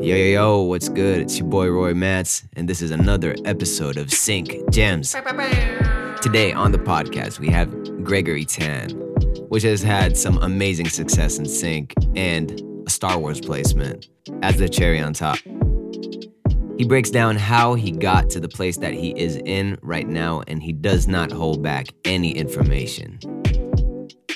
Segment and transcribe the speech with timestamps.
[0.00, 1.20] Yo, yo, yo, what's good?
[1.20, 5.12] It's your boy Roy Matz, and this is another episode of Sync Gems.
[6.20, 7.70] Today on the podcast, we have
[8.04, 8.90] Gregory Tan,
[9.48, 14.08] which has had some amazing success in Sync and a Star Wars placement
[14.42, 15.38] as the cherry on top.
[16.76, 20.42] He breaks down how he got to the place that he is in right now,
[20.46, 23.18] and he does not hold back any information.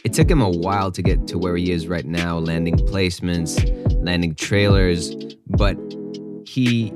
[0.02, 3.60] It took him a while to get to where he is right now, landing placements,
[4.02, 5.14] landing trailers,
[5.60, 5.76] but
[6.46, 6.90] he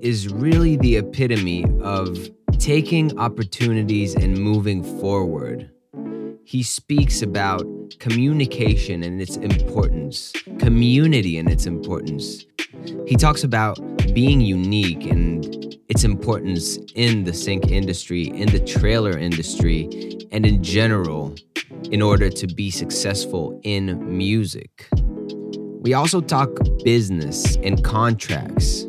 [0.00, 5.68] is really the epitome of taking opportunities and moving forward.
[6.44, 7.66] He speaks about
[7.98, 12.44] communication and its importance, community and its importance.
[13.08, 13.76] He talks about
[14.14, 15.44] being unique and
[15.88, 21.34] its importance in the sync industry, in the trailer industry, and in general
[21.90, 24.88] in order to be successful in music.
[25.86, 26.50] We also talk
[26.82, 28.84] business and contracts.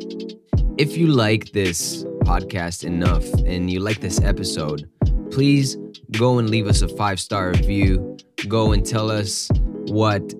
[0.78, 4.90] If you like this podcast enough and you like this episode,
[5.30, 5.76] please
[6.10, 8.16] go and leave us a five star review.
[8.48, 9.48] Go and tell us
[9.86, 10.34] what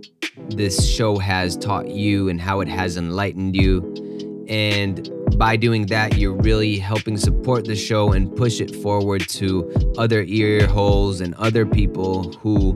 [0.48, 4.44] this show has taught you and how it has enlightened you.
[4.48, 9.94] And by doing that, you're really helping support the show and push it forward to
[9.96, 12.72] other ear holes and other people who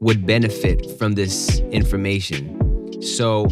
[0.00, 2.67] would benefit from this information.
[3.00, 3.46] So,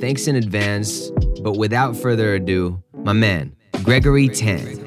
[0.00, 1.10] thanks in advance.
[1.42, 4.78] But without further ado, my man, Gregory Tan.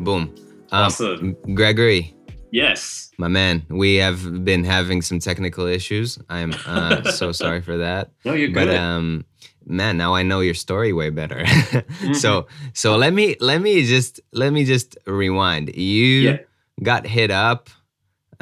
[0.00, 0.34] Boom.
[0.72, 1.36] Um, Awesome.
[1.54, 2.14] Gregory,
[2.50, 3.10] Yes.
[3.18, 6.18] my man, we have been having some technical issues.
[6.30, 8.10] I'm uh, so sorry for that.
[8.24, 8.76] No, you're But good.
[8.76, 9.24] um,
[9.66, 11.44] man, now I know your story way better.
[12.14, 15.74] So so let me let me just let me just rewind.
[15.76, 16.36] You Yeah.
[16.82, 17.68] got hit up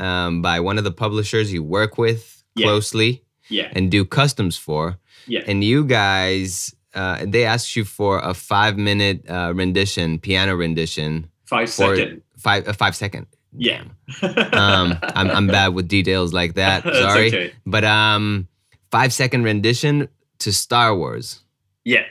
[0.00, 2.66] um, by one of the publishers you work with Yeah.
[2.66, 3.70] closely yeah.
[3.76, 5.42] and do customs for, Yeah.
[5.46, 6.74] and you guys.
[6.92, 12.22] Uh, they asked you for a five minute uh, rendition, piano rendition, Five second.
[12.36, 13.26] five a five second.
[13.56, 13.82] Yeah.
[14.22, 16.82] Um, I'm I'm bad with details like that.
[17.04, 17.52] Sorry, okay.
[17.64, 18.48] but um,
[18.90, 20.08] five second rendition
[20.40, 21.44] to Star Wars.
[21.84, 22.04] Yeah.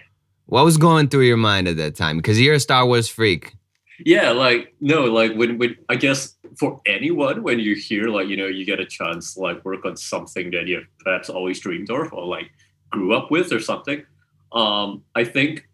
[0.46, 2.18] What was going through your mind at that time?
[2.18, 3.56] Because you're a Star Wars freak.
[4.06, 4.31] Yeah.
[4.31, 8.47] Like, no, like when, when, I guess for anyone, when you hear, like, you know,
[8.47, 12.12] you get a chance, to, like, work on something that you've perhaps always dreamed of
[12.14, 12.52] or, like,
[12.90, 14.03] grew up with or something,
[14.52, 15.68] um, I think,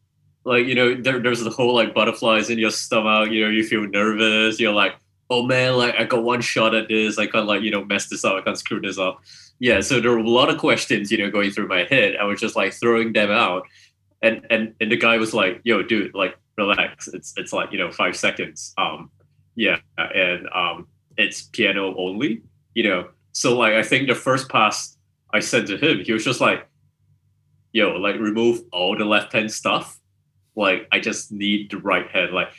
[0.43, 3.63] like, you know, there, there's the whole, like, butterflies in your stomach, you know, you
[3.63, 4.95] feel nervous, you're like,
[5.31, 8.07] oh man, like, I got one shot at this, I can't, like, you know, mess
[8.07, 9.21] this up, I can't screw this up.
[9.59, 12.17] Yeah, so there were a lot of questions, you know, going through my head.
[12.17, 13.65] I was just like throwing them out,
[14.21, 17.07] and and and the guy was like, "Yo, dude, like, relax.
[17.07, 18.73] It's it's like you know five seconds.
[18.77, 19.09] Um,
[19.55, 22.41] yeah, and um, it's piano only.
[22.73, 24.97] You know, so like I think the first pass
[25.33, 26.67] I sent to him, he was just like,
[27.73, 29.99] "Yo, like remove all the left hand stuff.
[30.55, 32.31] Like I just need the right hand.
[32.33, 32.49] Like."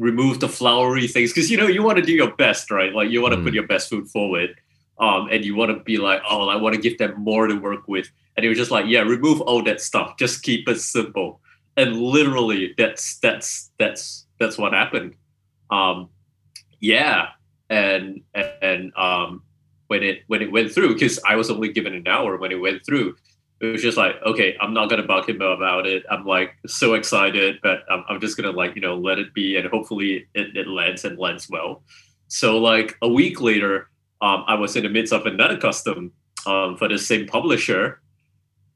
[0.00, 3.10] remove the flowery things because you know you want to do your best right like
[3.10, 3.42] you want to Mm.
[3.42, 4.54] put your best foot forward
[5.00, 7.54] um, and you want to be like, oh, I want to give them more to
[7.54, 8.10] work with.
[8.36, 10.16] And he was just like, yeah, remove all that stuff.
[10.18, 11.40] Just keep it simple.
[11.76, 15.14] And literally, that's that's that's that's what happened.
[15.70, 16.08] Um,
[16.80, 17.28] yeah,
[17.70, 19.42] and and, um,
[19.88, 22.60] when it when it went through, because I was only given an hour when it
[22.60, 23.16] went through,
[23.60, 26.04] it was just like, okay, I'm not gonna bug him about it.
[26.10, 29.56] I'm like so excited, but I'm, I'm just gonna like you know let it be,
[29.56, 31.82] and hopefully it, it lands and lands well.
[32.28, 33.88] So like a week later,
[34.20, 36.12] um, I was in the midst of another custom
[36.46, 38.00] um, for the same publisher.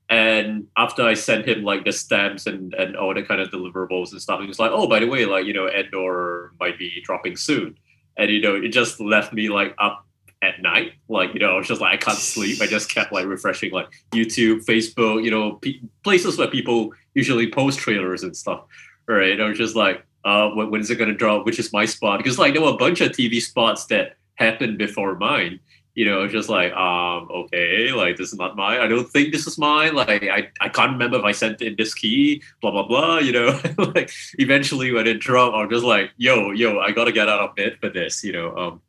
[0.09, 4.13] And after I sent him like the stamps and, and all the kind of deliverables
[4.13, 7.01] and stuff, he was like, oh, by the way, like, you know, Andor might be
[7.03, 7.79] dropping soon.
[8.17, 10.07] And, you know, it just left me like up
[10.43, 10.95] at night.
[11.09, 12.61] Like, you know, I was just like, I can't sleep.
[12.61, 15.61] I just kept like refreshing like YouTube, Facebook, you know,
[16.05, 18.65] places where people usually post trailers and stuff.
[19.07, 19.41] Right.
[19.41, 21.47] I was just like, uh, when, when is it going to drop?
[21.47, 22.19] Which is my spot?
[22.19, 25.61] Because like there were a bunch of TV spots that happened before mine.
[25.95, 28.81] You know, just like, um, okay, like this is not mine.
[28.81, 29.95] I don't think this is mine.
[29.95, 33.19] Like I, I can't remember if I sent in this key, blah blah blah.
[33.19, 33.61] You know,
[33.95, 37.55] like eventually when it dropped, I'm just like, yo, yo, I gotta get out of
[37.57, 38.25] bed for this.
[38.25, 38.81] You know, um,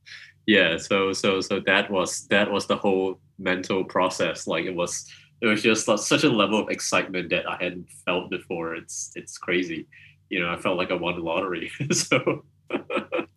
[0.45, 0.77] yeah.
[0.77, 4.47] So so so that was that was the whole mental process.
[4.47, 5.05] Like it was
[5.41, 8.75] it was just uh, such a level of excitement that I hadn't felt before.
[8.75, 9.87] It's it's crazy.
[10.29, 11.69] You know, I felt like I won the lottery.
[11.91, 12.45] so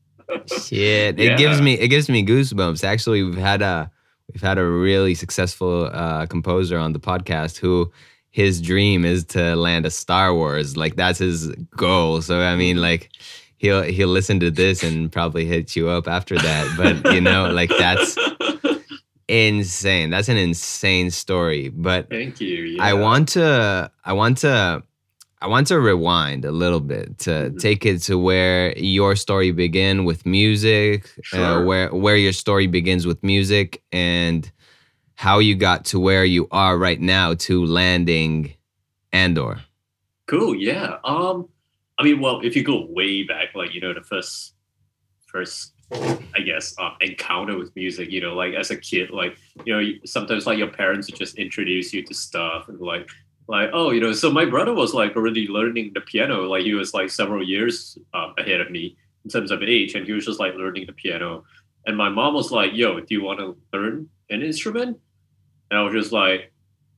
[0.65, 2.85] Shit, it gives me it gives me goosebumps.
[2.85, 3.91] Actually, we've had a
[4.33, 7.91] we've had a really successful uh, composer on the podcast who
[8.31, 10.77] his dream is to land a Star Wars.
[10.77, 12.21] Like that's his goal.
[12.23, 13.11] So I mean, like
[13.57, 16.75] he'll he'll listen to this and probably hit you up after that.
[16.77, 18.19] But you know, like that's
[19.29, 20.11] insane.
[20.11, 21.69] That's an insane story.
[21.69, 22.65] But Thank you.
[22.65, 22.85] Yeah.
[22.85, 24.83] I want to I want to
[25.43, 27.59] I want to rewind a little bit to Mhm.
[27.59, 33.07] take it to where your story began with music, uh, where where your story begins
[33.07, 34.51] with music, and
[35.15, 38.55] how you got to where you are right now to landing
[39.13, 39.61] Andor.
[40.27, 40.55] Cool.
[40.57, 40.99] Yeah.
[41.05, 41.49] Um,
[41.99, 44.55] I mean, well, if you go way back, like you know, the first,
[45.27, 49.75] first, I guess, um, encounter with music, you know, like as a kid, like you
[49.75, 53.09] know, sometimes like your parents would just introduce you to stuff and like,
[53.49, 56.75] like oh, you know, so my brother was like already learning the piano, like he
[56.75, 60.27] was like several years um, ahead of me in terms of age, and he was
[60.27, 61.45] just like learning the piano,
[61.87, 64.99] and my mom was like, yo, do you want to learn an instrument?
[65.71, 66.53] And I was just like,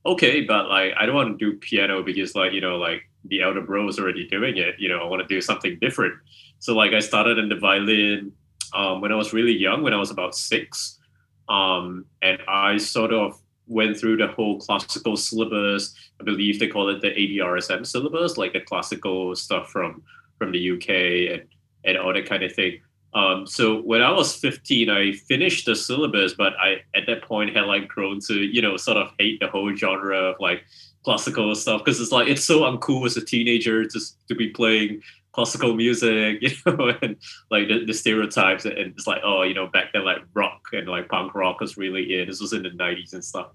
[0.05, 3.41] okay, but like I don't want to do piano because like you know like the
[3.41, 4.75] elder bro is already doing it.
[4.79, 6.15] You know, I want to do something different.
[6.59, 8.31] So like I started in the violin
[8.73, 10.99] um, when I was really young, when I was about six,
[11.47, 15.93] um, and I sort of went through the whole classical syllabus.
[16.19, 20.03] I believe they call it the ABRSM syllabus, like the classical stuff from
[20.37, 21.47] from the UK and
[21.85, 22.81] and all that kind of thing.
[23.13, 27.55] Um, so when I was 15, I finished the syllabus, but I at that point
[27.55, 30.63] had like grown to you know sort of hate the whole genre of like
[31.03, 35.01] classical stuff because it's like it's so uncool as a teenager to to be playing
[35.39, 37.15] classical music, you know, and
[37.49, 40.87] like the, the stereotypes and it's like oh you know back then like rock and
[40.87, 42.27] like punk rock was really in.
[42.27, 43.47] This was in the 90s and stuff.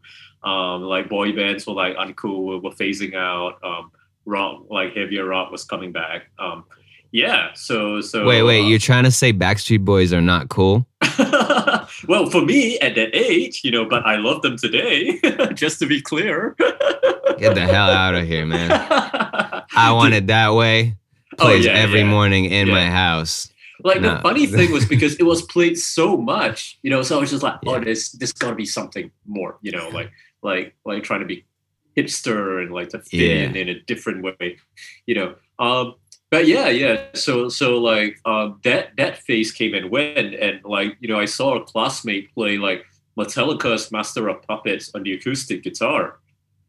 [0.42, 3.62] Um, like boy bands were like uncool, were phasing out.
[3.62, 3.92] Um,
[4.24, 6.30] rock like heavier rock was coming back.
[6.38, 6.64] Um,
[7.12, 10.84] yeah, so so wait, wait, uh, you're trying to say Backstreet Boys are not cool?
[12.08, 15.20] well, for me at that age, you know, but I love them today.
[15.54, 16.56] just to be clear.
[17.38, 18.68] Get the hell out of here, man.
[18.72, 20.96] I want it that way.
[21.38, 22.06] Oh, yeah, every yeah.
[22.06, 23.50] morning in my house.
[23.82, 24.14] Like No.
[24.16, 27.02] the funny thing was because it was played so much, you know.
[27.02, 27.84] So I was just like, oh, Yeah.
[27.84, 30.10] this this got to be something more, you know, like
[30.42, 31.44] like like trying to be
[31.96, 33.42] hipster and like to fit Yeah.
[33.44, 34.58] in in a different way,
[35.06, 35.34] you know.
[35.58, 35.94] Um,
[36.30, 37.02] but yeah, yeah.
[37.14, 41.26] So so like um, that that phase came and went, and like you know, I
[41.26, 42.84] saw a classmate play like
[43.18, 46.18] Metallica's Master of Puppets on the acoustic guitar,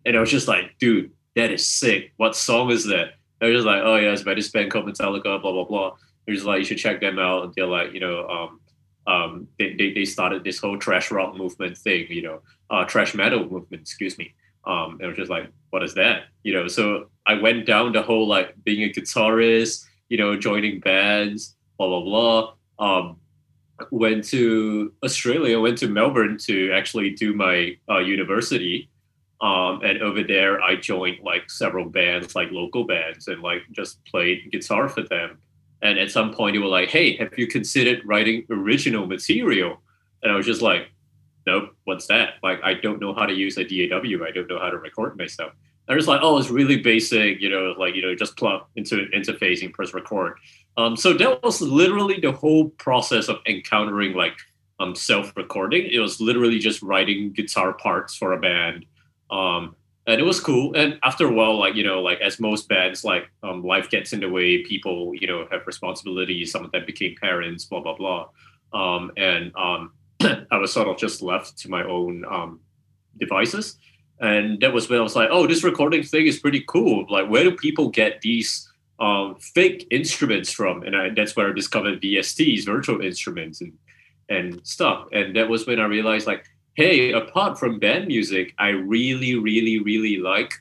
[0.05, 2.11] and I was just like, dude, that is sick.
[2.17, 3.13] What song is that?
[3.45, 5.95] Was just like, oh yeah, it's by this band called Metallica, blah blah blah.
[6.25, 7.53] They're just like, you should check them out.
[7.55, 8.59] They're like, you know, um,
[9.07, 13.13] um, they, they, they started this whole thrash rock movement thing, you know, uh, thrash
[13.13, 14.33] metal movement, excuse me.
[14.65, 16.23] Um, and I was just like, what is that?
[16.43, 20.79] You know, so I went down the whole like being a guitarist, you know, joining
[20.79, 22.53] bands, blah blah blah.
[22.79, 23.17] Um,
[23.91, 28.89] went to Australia, went to Melbourne to actually do my uh, university.
[29.41, 34.03] Um, and over there, I joined like several bands, like local bands, and like just
[34.05, 35.39] played guitar for them.
[35.81, 39.81] And at some point, they were like, "Hey, have you considered writing original material?"
[40.23, 40.89] And I was just like,
[41.45, 42.35] "Nope, what's that?
[42.43, 44.25] Like, I don't know how to use a DAW.
[44.25, 45.53] I don't know how to record myself."
[45.87, 49.07] I was like, "Oh, it's really basic, you know, like you know, just plug into
[49.13, 50.37] interfacing, press record."
[50.77, 54.37] Um, so that was literally the whole process of encountering like
[54.79, 55.87] um, self-recording.
[55.91, 58.85] It was literally just writing guitar parts for a band,
[59.31, 59.75] um,
[60.07, 60.75] and it was cool.
[60.75, 64.13] And after a while, like you know, like as most bands, like um, life gets
[64.13, 64.63] in the way.
[64.63, 66.51] People, you know, have responsibilities.
[66.51, 68.27] Some of them became parents, blah blah blah,
[68.73, 69.93] um, and um,
[70.51, 72.59] I was sort of just left to my own um,
[73.17, 73.77] devices.
[74.19, 77.05] And that was when I was like, oh, this recording thing is pretty cool.
[77.09, 78.69] Like, where do people get these
[78.99, 80.83] um, fake instruments from?
[80.83, 83.73] And I, that's where I discovered VSTs, virtual instruments, and
[84.29, 85.07] and stuff.
[85.11, 86.45] And that was when I realized, like,
[86.75, 90.53] hey, apart from band music, I really, really, really like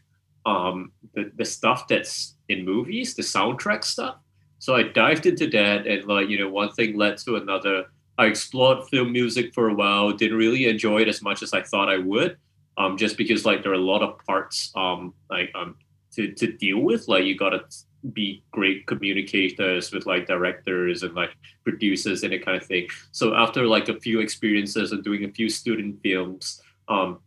[0.46, 4.16] um, the, the stuff that's in movies, the soundtrack stuff.
[4.58, 7.86] So I dived into that, and like, you know, one thing led to another.
[8.16, 11.62] I explored film music for a while, didn't really enjoy it as much as I
[11.62, 12.38] thought I would.
[12.76, 15.76] Um, just because like there are a lot of parts um like um
[16.14, 17.06] to, to deal with.
[17.08, 17.64] Like you gotta
[18.12, 21.30] be great communicators with like directors and like
[21.64, 22.86] producers and that kind of thing.
[23.12, 27.20] So after like a few experiences and doing a few student films, um,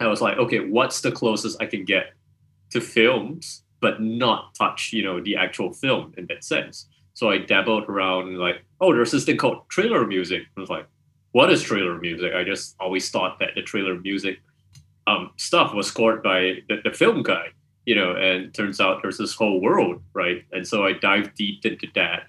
[0.00, 2.12] I was like, okay, what's the closest I can get
[2.70, 6.88] to films, but not touch, you know, the actual film in that sense.
[7.14, 10.42] So I dabbled around like, oh, there's this thing called trailer music.
[10.56, 10.86] I was like,
[11.32, 12.32] what is trailer music?
[12.34, 14.40] I just always thought that the trailer music
[15.06, 17.48] um, stuff was scored by the, the film guy,
[17.88, 20.44] you know, and turns out there's this whole world, right?
[20.52, 22.20] And so I dived deep into that.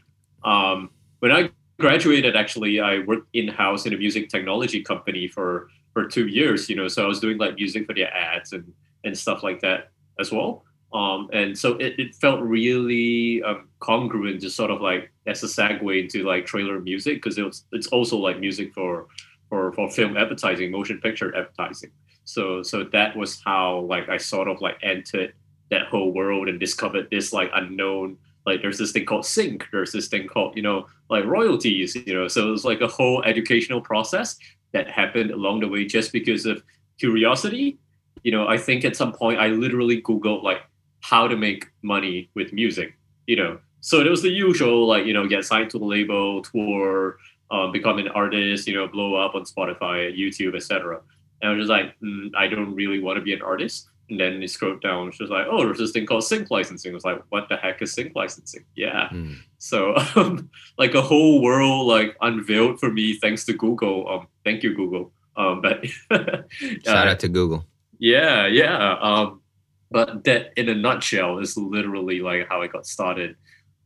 [0.46, 0.90] Um,
[1.20, 1.50] when I
[1.86, 6.70] graduated, actually, I worked in house in a music technology company for for two years,
[6.70, 8.66] you know, so I was doing like music for their ads and
[9.04, 9.80] and stuff like that
[10.18, 10.52] as well.
[11.00, 15.48] Um, and so it, it felt really um, congruent, just sort of like as a
[15.48, 19.08] segue into like trailer music, because it was, it's also like music for
[19.50, 21.92] for for film advertising, motion picture advertising.
[22.24, 25.34] So so that was how like I sort of like entered
[25.72, 29.92] that whole world and discovered this like unknown like there's this thing called sync there's
[29.92, 32.28] this thing called you know like royalties you know?
[32.28, 34.38] So it's like a whole educational process
[34.72, 36.64] that happened along the way just because of
[37.00, 37.78] curiosity.
[38.24, 40.62] You know i think at some point i literally googled like
[41.02, 42.96] how to make money with music
[43.28, 43.60] you know?
[43.82, 47.18] So it was the usual like you know get signed to a label tour
[47.52, 51.00] um, become an artist you know blow up on spotify youtube etc
[51.42, 54.20] and i was just like mm, i don't really want to be an artist and
[54.20, 56.92] then he scrolled down, which was like, oh, there's this thing called sync licensing.
[56.92, 58.66] I was like, what the heck is sync licensing?
[58.76, 59.10] Yeah.
[59.10, 59.38] Mm.
[59.60, 64.10] So um, like a whole world like unveiled for me thanks to Google.
[64.10, 65.12] Um, thank you, Google.
[65.36, 65.86] Um, but
[66.86, 67.66] shout uh, out to Google.
[68.00, 68.98] Yeah, yeah.
[69.00, 69.42] Um,
[69.92, 73.36] but that in a nutshell is literally like how I got started.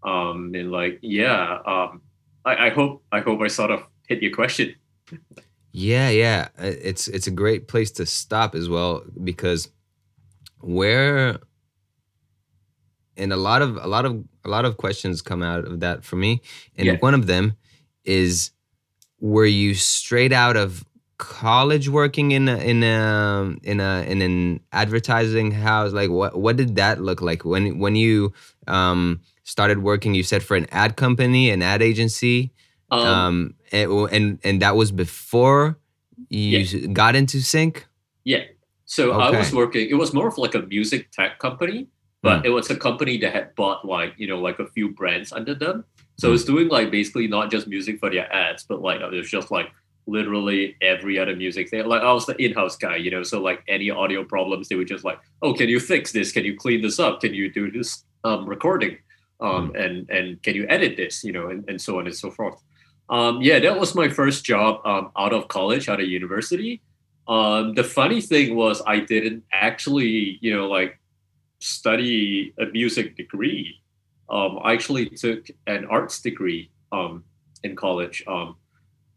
[0.04, 1.60] Um, and like, yeah.
[1.66, 2.02] Um,
[2.46, 4.76] I, I hope I hope I sort of hit your question.
[5.72, 6.50] yeah, yeah.
[6.58, 9.70] It's it's a great place to stop as well because
[10.64, 11.40] where
[13.18, 16.04] and a lot of a lot of a lot of questions come out of that
[16.04, 16.42] for me.
[16.78, 16.98] And yeah.
[17.00, 17.56] one of them
[18.04, 18.52] is
[19.20, 20.84] were you straight out of
[21.18, 25.94] college working in a, in a in a in an advertising house?
[25.94, 27.46] Like what what did that look like?
[27.46, 28.34] When when you
[28.68, 32.52] um started working you said for an ad company an ad agency?
[32.92, 35.78] Um, um and, and and that was before
[36.30, 36.88] you yeah.
[36.88, 37.86] got into sync?
[38.24, 38.44] Yeah
[38.86, 39.38] so okay.
[39.38, 39.90] I was working.
[39.90, 41.88] It was more of like a music tech company,
[42.22, 42.46] but mm.
[42.46, 45.56] it was a company that had bought like you know like a few brands under
[45.56, 45.86] them.
[46.18, 46.36] So mm.
[46.36, 49.52] it's doing like basically not just music for their ads, but like it was just
[49.52, 49.72] like
[50.06, 51.86] literally every other music thing.
[51.86, 53.24] Like I was the in-house guy, you know.
[53.24, 56.32] So like any audio problems, they would just like, oh, can you fix this?
[56.32, 57.22] Can you clean this up?
[57.22, 58.98] Can you do this um, recording?
[59.40, 59.86] Um, mm.
[59.86, 61.24] and and can you edit this?
[61.24, 62.62] You know, and, and so on and so forth.
[63.10, 66.82] Um, yeah, that was my first job um, out of college, out of university.
[67.28, 71.00] Um, the funny thing was I didn't actually, you know, like
[71.60, 73.80] study a music degree.
[74.30, 77.24] Um, I actually took an arts degree um,
[77.64, 78.24] in college.
[78.28, 78.56] Um,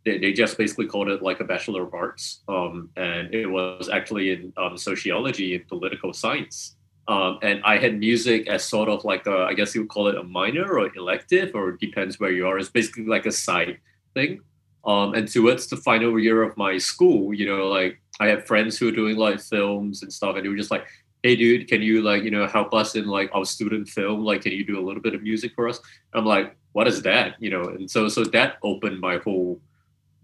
[0.04, 3.88] they, they just basically called it like a bachelor of arts, um, and it was
[3.88, 6.76] actually in um, sociology and political science.
[7.08, 10.16] And I had music as sort of like a, I guess you would call it
[10.16, 12.58] a minor or elective, or depends where you are.
[12.58, 13.78] It's basically like a side
[14.14, 14.40] thing.
[14.86, 18.78] Um, and towards the final year of my school, you know, like I had friends
[18.78, 20.86] who were doing like films and stuff, and they were just like,
[21.22, 24.24] "Hey, dude, can you like you know help us in like our student film?
[24.24, 25.80] Like, can you do a little bit of music for us?"
[26.14, 29.60] I'm like, "What is that?" You know, and so so that opened my whole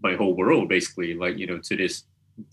[0.01, 2.03] my whole world basically, like you know, to this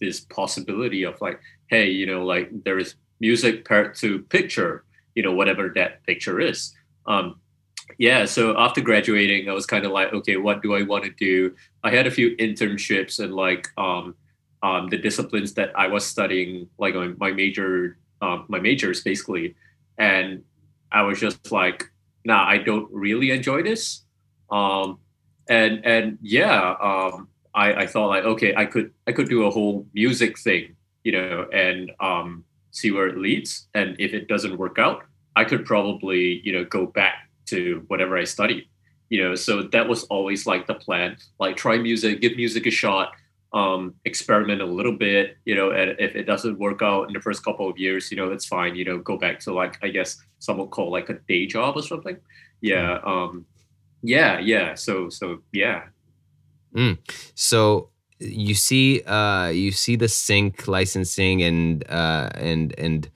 [0.00, 5.23] this possibility of like, hey, you know, like there is music paired to picture, you
[5.23, 6.75] know, whatever that picture is.
[7.07, 7.40] Um,
[7.99, 11.11] yeah, so after graduating, I was kind of like, okay, what do I want to
[11.11, 11.54] do?
[11.82, 14.14] I had a few internships and like um,
[14.62, 19.54] um, the disciplines that I was studying, like my major, um, my majors basically,
[19.99, 20.42] and
[20.92, 21.90] I was just like,
[22.25, 24.02] nah, I don't really enjoy this.
[24.50, 24.99] Um,
[25.49, 29.50] and and yeah, um, I, I thought like, okay, I could I could do a
[29.50, 33.68] whole music thing, you know, and um, see where it leads.
[33.75, 35.04] And if it doesn't work out,
[35.37, 38.69] I could probably you know go back to whatever I studied.
[39.09, 41.16] You know, so that was always like the plan.
[41.38, 43.12] Like try music, give music a shot,
[43.52, 45.37] um, experiment a little bit.
[45.45, 48.16] You know, and if it doesn't work out in the first couple of years, you
[48.16, 48.76] know, it's fine.
[48.76, 51.76] You know, go back to like I guess some would call like a day job
[51.76, 52.16] or something.
[52.61, 52.99] Yeah.
[53.04, 53.47] Um,
[54.02, 54.38] yeah.
[54.38, 54.75] Yeah.
[54.75, 55.85] So so yeah.
[56.75, 56.99] Mm.
[57.35, 57.90] So
[58.21, 63.11] you see uh you see the sync licensing and uh and and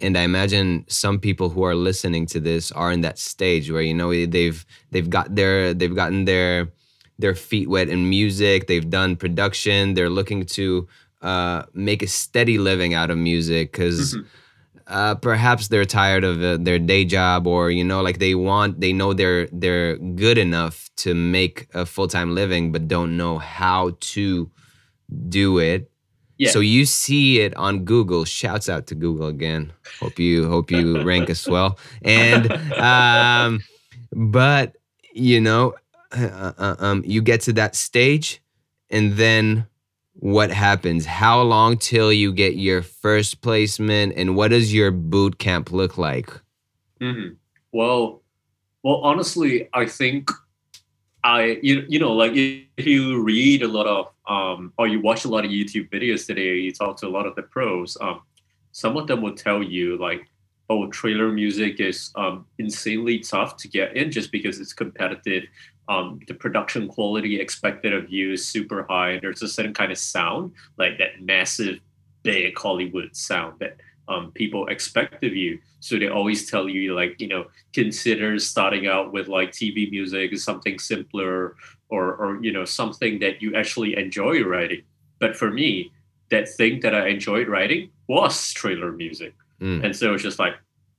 [0.00, 3.82] and I imagine some people who are listening to this are in that stage where
[3.82, 6.68] you know they've they've got their they've gotten their
[7.18, 8.66] their feet wet in music.
[8.66, 9.94] They've done production.
[9.94, 10.88] They're looking to
[11.22, 14.14] uh, make a steady living out of music because.
[14.14, 14.26] Mm-hmm.
[14.86, 18.78] Uh, perhaps they're tired of uh, their day job or you know like they want
[18.82, 23.96] they know they're they're good enough to make a full-time living but don't know how
[24.00, 24.50] to
[25.30, 25.90] do it
[26.38, 26.50] yeah.
[26.50, 28.24] So you see it on Google.
[28.24, 29.72] Shouts out to Google again.
[30.00, 31.78] Hope you hope you rank us well.
[32.02, 33.60] And um,
[34.12, 34.76] but
[35.12, 35.74] you know,
[36.12, 38.42] uh, uh, um, you get to that stage,
[38.90, 39.66] and then
[40.14, 41.06] what happens?
[41.06, 45.98] How long till you get your first placement, and what does your boot camp look
[45.98, 46.30] like?
[47.00, 47.34] Mm-hmm.
[47.72, 48.22] Well,
[48.82, 50.30] well, honestly, I think
[51.22, 55.24] I you you know like if you read a lot of um or you watch
[55.24, 57.96] a lot of YouTube videos today, you talk to a lot of the pros.
[58.00, 58.22] Um,
[58.72, 60.28] some of them will tell you like
[60.70, 65.44] oh, trailer music is um, insanely tough to get in just because it's competitive.
[65.88, 69.18] Um, the production quality expected of you is super high.
[69.20, 71.80] There's a certain kind of sound, like that massive,
[72.22, 73.76] big Hollywood sound that
[74.08, 75.58] um, people expect of you.
[75.84, 80.34] So they always tell you, like, you know, consider starting out with like TV music,
[80.38, 81.56] something simpler,
[81.90, 84.82] or or you know, something that you actually enjoy writing.
[85.18, 85.92] But for me,
[86.30, 89.34] that thing that I enjoyed writing was trailer music.
[89.60, 89.84] Mm.
[89.84, 90.54] And so it's just like,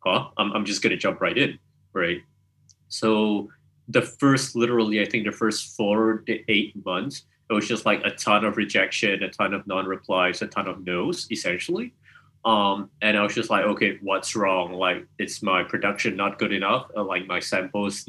[0.06, 1.58] huh, I'm, I'm just going to jump right in,
[1.94, 2.22] right?
[2.88, 3.50] So
[3.88, 8.06] the first, literally, I think the first four to eight months, it was just like
[8.06, 11.92] a ton of rejection, a ton of non-replies, a ton of no's, essentially.
[12.46, 14.74] Um, and I was just like, okay, what's wrong?
[14.74, 16.92] Like, it's my production not good enough?
[16.96, 18.08] Or, like my samples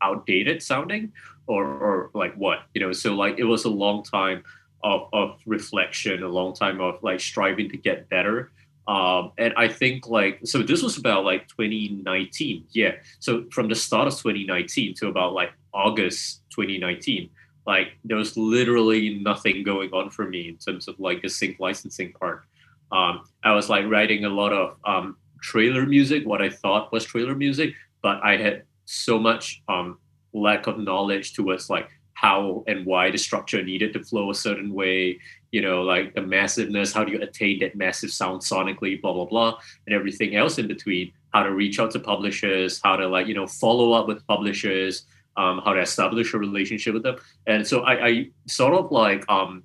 [0.00, 1.12] outdated sounding,
[1.46, 2.60] or or like what?
[2.74, 4.44] You know, so like it was a long time
[4.84, 8.52] of of reflection, a long time of like striving to get better.
[8.86, 12.64] Um, and I think like so this was about like 2019.
[12.70, 12.92] Yeah.
[13.18, 17.30] So from the start of 2019 to about like August 2019,
[17.66, 21.60] like there was literally nothing going on for me in terms of like the sync
[21.60, 22.44] licensing part.
[22.92, 27.04] Um, I was like writing a lot of um, trailer music, what I thought was
[27.04, 29.98] trailer music, but I had so much um,
[30.32, 34.72] lack of knowledge towards like how and why the structure needed to flow a certain
[34.72, 35.18] way
[35.50, 39.24] you know like the massiveness how do you attain that massive sound sonically blah blah
[39.24, 43.26] blah and everything else in between how to reach out to publishers how to like
[43.26, 45.04] you know follow up with publishers
[45.36, 49.28] um, how to establish a relationship with them and so i, I sort of like
[49.28, 49.64] um,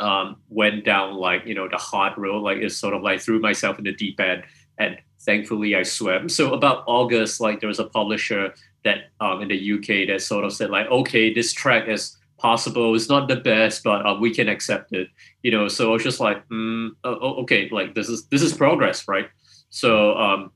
[0.00, 3.40] um, went down like you know the hard road like it's sort of like threw
[3.40, 4.44] myself in the deep end
[4.78, 8.52] and thankfully i swam so about august like there was a publisher
[8.84, 12.94] that um, in the UK that sort of said like, okay, this track is possible.
[12.94, 15.08] It's not the best, but uh, we can accept it.
[15.42, 19.08] You know, so I was just like, mm, okay, like this is this is progress,
[19.08, 19.28] right?
[19.70, 20.52] So um,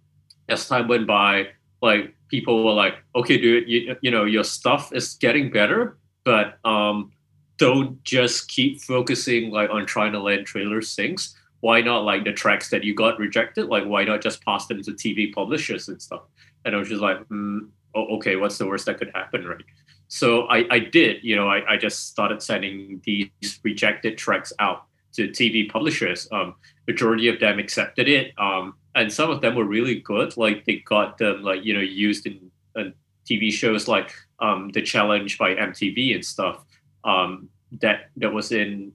[0.49, 1.49] as time went by,
[1.81, 6.59] like people were like, okay, dude, you, you know, your stuff is getting better, but
[6.65, 7.13] um,
[7.59, 11.35] don't just keep focusing like on trying to land trailer syncs.
[11.61, 13.67] Why not like the tracks that you got rejected?
[13.67, 16.23] Like, why not just pass them to TV publishers and stuff?
[16.65, 19.65] And I was just like, mm, okay, what's the worst that could happen, right?
[20.09, 23.31] So I, I did, you know, I, I just started sending these
[23.63, 26.29] rejected tracks out to TV publishers.
[26.33, 26.55] Um,
[26.87, 30.37] majority of them accepted it, um, and some of them were really good.
[30.37, 32.93] Like they got them, like you know, used in, in
[33.29, 36.65] TV shows like um, The Challenge by MTV and stuff.
[37.05, 37.49] Um,
[37.81, 38.93] that that was in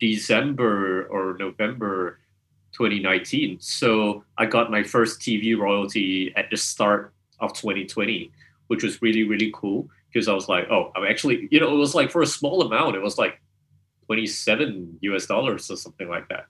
[0.00, 2.18] December or November
[2.72, 3.58] 2019.
[3.60, 8.30] So I got my first TV royalty at the start of 2020,
[8.66, 11.76] which was really, really cool because I was like, oh, I'm actually, you know, it
[11.78, 13.40] was like for a small amount, it was like
[14.06, 16.46] 27 US dollars or something like that.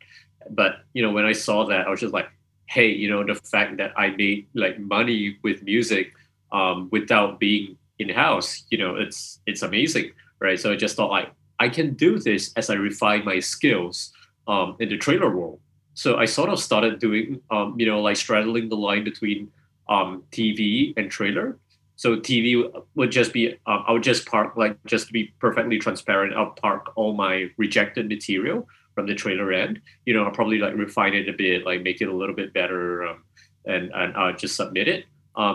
[0.51, 2.29] But, you know, when I saw that, I was just like,
[2.67, 6.13] hey, you know, the fact that I made like money with music
[6.53, 10.13] um, without being in house, you know, it's it's amazing,
[10.43, 10.59] right?
[10.59, 14.13] So I just thought like I can do this as I refine my skills
[14.49, 15.61] um, in the trailer world.
[15.95, 19.51] So I sort of started doing, um, you know, like straddling the line between
[19.89, 21.59] um, TV and trailer.
[21.97, 25.79] So TV would just be um, I would just park like just to be perfectly
[25.79, 26.35] transparent.
[26.35, 29.81] I'll park all my rejected material from the trailer end.
[30.05, 32.53] You know, I'll probably like refine it a bit, like make it a little bit
[32.53, 33.23] better, um,
[33.67, 35.05] and and uh, just submit it.
[35.37, 35.55] Um,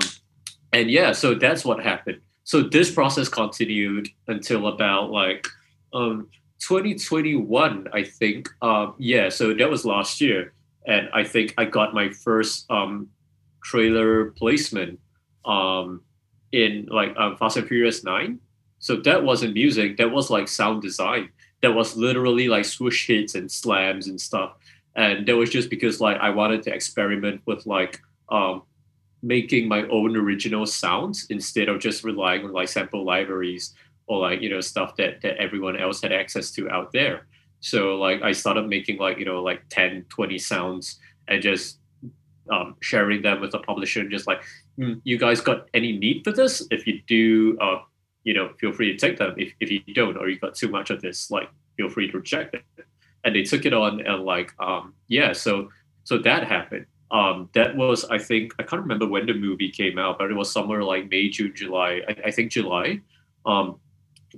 [0.72, 2.22] and yeah, so that's what happened.
[2.48, 5.46] So this process continued until about like
[5.92, 6.30] um,
[6.60, 8.48] 2021, I think.
[8.62, 10.54] Um, yeah, so that was last year,
[10.86, 13.10] and I think I got my first um,
[13.66, 14.98] trailer placement
[15.44, 16.04] um,
[16.54, 18.40] in like um, Fast and Furious Nine.
[18.80, 19.98] So that wasn't music.
[19.98, 21.28] That was like sound design.
[21.62, 24.54] That was literally like swoosh hits and slams and stuff.
[24.96, 28.62] And that was just because like I wanted to experiment with like um,
[29.24, 33.74] making my own original sounds instead of just relying on like sample libraries
[34.08, 37.28] or like you know stuff that that everyone else had access to out there.
[37.60, 41.80] So like I started making like you know like 10, 20 sounds and just
[42.50, 44.42] um, sharing them with the publisher and just like,
[44.80, 46.66] mm, you guys got any need for this?
[46.72, 47.82] If you do, uh,
[48.24, 49.34] you know, feel free to take them.
[49.38, 52.18] If, if you don't, or you got too much of this, like, feel free to
[52.18, 52.64] reject it.
[53.24, 55.70] And they took it on and like, um, yeah, so
[56.04, 56.86] so that happened.
[57.12, 60.34] Um, that was, I think, I can't remember when the movie came out, but it
[60.34, 62.02] was somewhere like May, June, July.
[62.08, 63.00] I, I think July.
[63.46, 63.80] Um,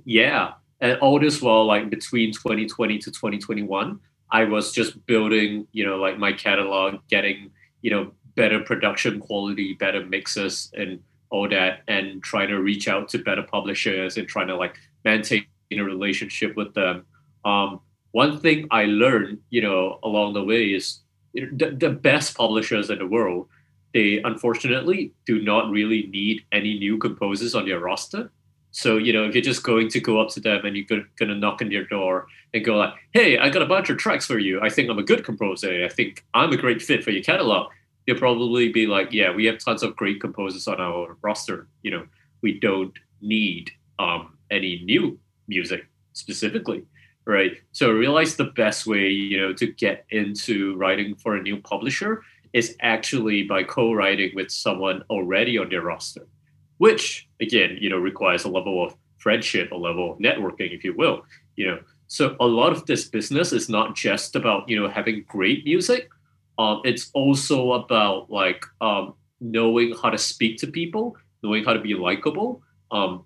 [0.04, 3.98] yeah, and all this while, like between 2020 to 2021,
[4.30, 7.50] I was just building, you know, like my catalog, getting
[7.82, 13.08] you know better production quality better mixes and all that and trying to reach out
[13.08, 17.04] to better publishers and trying to like maintain a relationship with them
[17.44, 17.80] um,
[18.12, 21.00] one thing i learned you know along the way is
[21.32, 23.48] the, the best publishers in the world
[23.92, 28.30] they unfortunately do not really need any new composers on their roster.
[28.72, 31.06] So, you know, if you're just going to go up to them and you're going
[31.18, 34.26] to knock on their door and go like, hey, I got a bunch of tracks
[34.26, 34.60] for you.
[34.62, 35.84] I think I'm a good composer.
[35.84, 37.72] I think I'm a great fit for your catalog.
[38.06, 41.66] They'll probably be like, yeah, we have tons of great composers on our roster.
[41.82, 42.06] You know,
[42.42, 46.84] we don't need um, any new music specifically,
[47.30, 47.52] right?
[47.72, 51.60] So I realized the best way, you know, to get into writing for a new
[51.60, 56.26] publisher is actually by co-writing with someone already on their roster,
[56.78, 60.94] which again, you know, requires a level of friendship, a level of networking, if you
[60.94, 61.22] will.
[61.56, 65.24] You know, so a lot of this business is not just about you know having
[65.28, 66.08] great music.
[66.58, 71.80] Um, it's also about like um, knowing how to speak to people, knowing how to
[71.80, 73.24] be likable, um,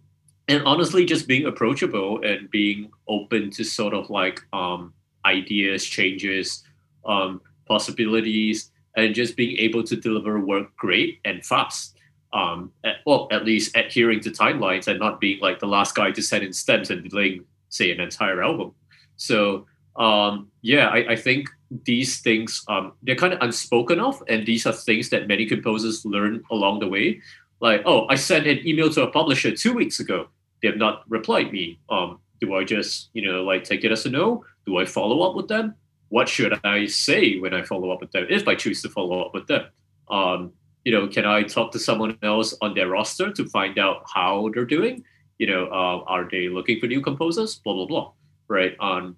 [0.49, 4.93] and honestly, just being approachable and being open to sort of like um,
[5.25, 6.65] ideas, changes,
[7.07, 11.97] um, possibilities, and just being able to deliver work great and fast.
[12.33, 16.11] Um, at, well, at least adhering to timelines and not being like the last guy
[16.11, 18.75] to send in stems and delaying, say, an entire album.
[19.17, 21.49] So um, yeah, I, I, think
[21.85, 26.05] these things um, they're kind of unspoken of, and these are things that many composers
[26.05, 27.21] learn along the way.
[27.61, 30.29] Like, oh, I sent an email to a publisher two weeks ago.
[30.63, 31.79] They have not replied me.
[31.89, 34.45] Um, do I just you know like take it as a no?
[34.67, 35.75] Do I follow up with them?
[36.15, 39.21] what should I say when I follow up with them if I choose to follow
[39.21, 39.67] up with them?
[40.09, 40.53] Um,
[40.85, 44.49] you know, can I talk to someone else on their roster to find out how
[44.55, 45.03] they're doing?
[45.39, 47.57] You know, uh, are they looking for new composers?
[47.57, 48.13] Blah blah blah.
[48.47, 48.77] Right.
[48.79, 49.17] Um,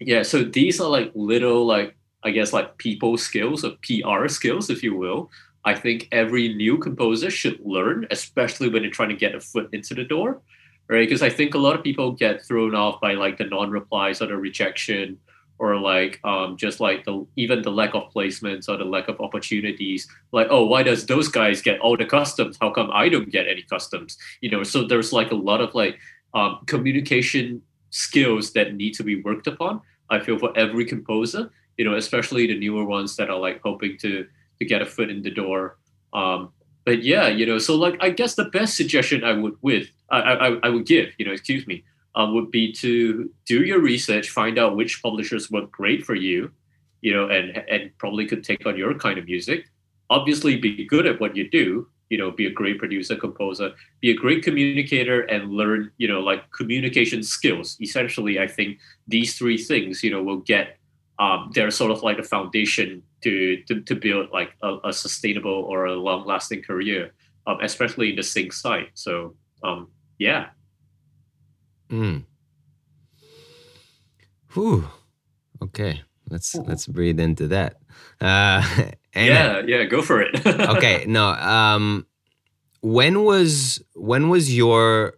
[0.00, 0.22] yeah.
[0.22, 4.82] So these are like little like I guess like people skills or PR skills, if
[4.82, 5.30] you will.
[5.68, 9.68] I think every new composer should learn, especially when they're trying to get a foot
[9.72, 10.40] into the door,
[10.88, 11.06] right?
[11.06, 14.28] Because I think a lot of people get thrown off by like the non-replies or
[14.28, 15.18] the rejection
[15.58, 19.20] or like um, just like the even the lack of placements or the lack of
[19.20, 20.08] opportunities.
[20.32, 22.56] Like oh why does those guys get all the customs?
[22.60, 24.16] How come i don't get any customs?
[24.40, 25.98] You know so there's like a lot of like
[26.34, 31.84] um, communication skills that need to be worked upon i feel for every composer you
[31.84, 34.26] know especially the newer ones that are like hoping to
[34.58, 35.78] to get a foot in the door
[36.12, 36.52] um,
[36.84, 40.20] but yeah you know so like i guess the best suggestion i would with i
[40.20, 44.30] i, I would give you know excuse me um, would be to do your research,
[44.30, 46.50] find out which publishers work great for you,
[47.00, 49.66] you know, and and probably could take on your kind of music.
[50.10, 51.86] Obviously, be good at what you do.
[52.10, 56.20] You know, be a great producer, composer, be a great communicator, and learn, you know,
[56.20, 57.76] like communication skills.
[57.80, 60.77] Essentially, I think these three things, you know, will get.
[61.18, 65.64] Um, they're sort of like a foundation to to, to build like a, a sustainable
[65.68, 67.12] or a long lasting career,
[67.46, 68.90] um, especially in the sync side.
[68.94, 70.50] So, um, yeah,
[71.90, 72.24] Mm.
[74.52, 74.88] Whew.
[75.62, 76.02] Okay.
[76.30, 77.76] Let's let's breathe into that.
[78.20, 78.62] Uh,
[79.16, 80.46] yeah, yeah, go for it.
[80.46, 81.24] okay, no.
[81.28, 82.06] Um,
[82.82, 85.14] when was when was your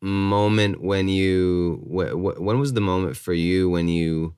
[0.00, 4.34] moment when you wh- when was the moment for you when you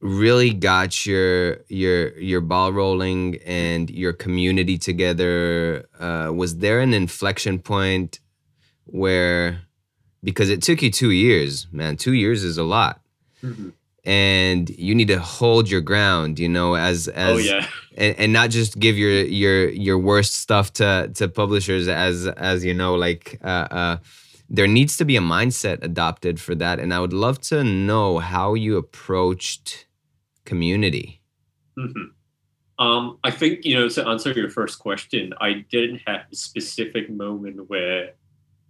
[0.00, 5.86] really got your your your ball rolling and your community together?
[5.98, 8.20] Uh, was there an inflection point
[8.84, 9.60] where
[10.22, 11.96] because it took you two years, man.
[11.96, 13.00] Two years is a lot.
[13.42, 13.70] Mm-hmm.
[14.04, 17.66] And you need to hold your ground, you know, as as oh, yeah.
[17.96, 22.64] and, and not just give your your your worst stuff to to publishers as as
[22.64, 23.96] you know, like uh, uh,
[24.48, 26.80] there needs to be a mindset adopted for that.
[26.80, 29.84] And I would love to know how you approached
[30.48, 31.20] community.
[31.78, 32.08] Mm-hmm.
[32.84, 37.10] Um, I think you know to answer your first question, I didn't have a specific
[37.10, 38.18] moment where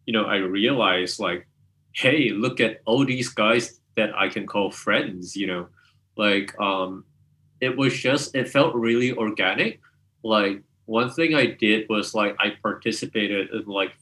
[0.08, 1.46] you know, I realized like,
[1.92, 5.68] hey, look at all these guys that I can call friends, you know,
[6.16, 7.04] like um,
[7.60, 9.80] it was just it felt really organic.
[10.24, 13.92] Like one thing I did was like I participated in like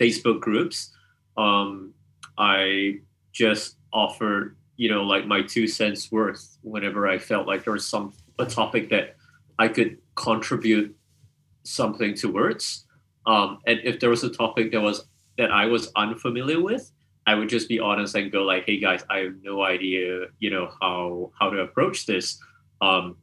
[0.00, 0.90] Facebook groups.
[1.36, 1.94] Um,
[2.36, 2.98] I
[3.32, 7.86] just offered, you know, like my two cents worth whenever I felt like there was
[7.86, 9.16] some a topic that
[9.58, 10.94] I could contribute
[11.64, 12.84] something towards.
[13.26, 15.06] Um, and if there was a topic that was
[15.38, 16.90] that I was unfamiliar with,
[17.26, 20.50] I would just be honest and go like, "Hey guys, I have no idea, you
[20.50, 22.38] know, how how to approach this.
[22.80, 23.16] Um,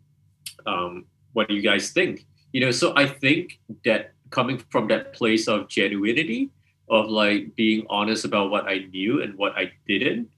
[0.65, 2.25] um, what do you guys think?
[2.51, 6.49] You know, so I think that coming from that place of genuinity,
[6.89, 10.29] of like being honest about what I knew and what I didn't,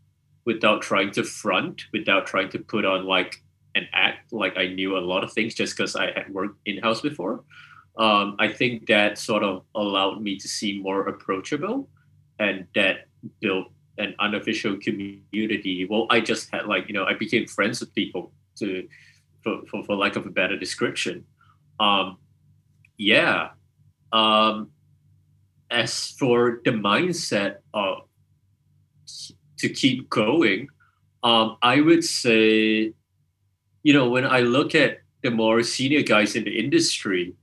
[0.45, 3.41] without trying to front, without trying to put on like
[3.75, 6.81] an act like I knew a lot of things just because I had worked in
[6.81, 7.43] house before
[7.97, 11.89] um, I think that sort of allowed me to seem more approachable
[12.39, 13.07] and that
[13.39, 15.87] built an unofficial community.
[15.89, 18.87] Well, I just had like, you know, I became friends with people to,
[19.41, 21.25] for, for, for lack of a better description.
[21.79, 22.17] Um,
[22.97, 23.49] yeah.
[24.11, 24.71] Um,
[25.71, 28.04] as for the mindset of
[29.65, 30.69] to keep going,
[31.23, 32.93] um, I would say,
[33.81, 37.33] you know, when I look at the more senior guys in the industry,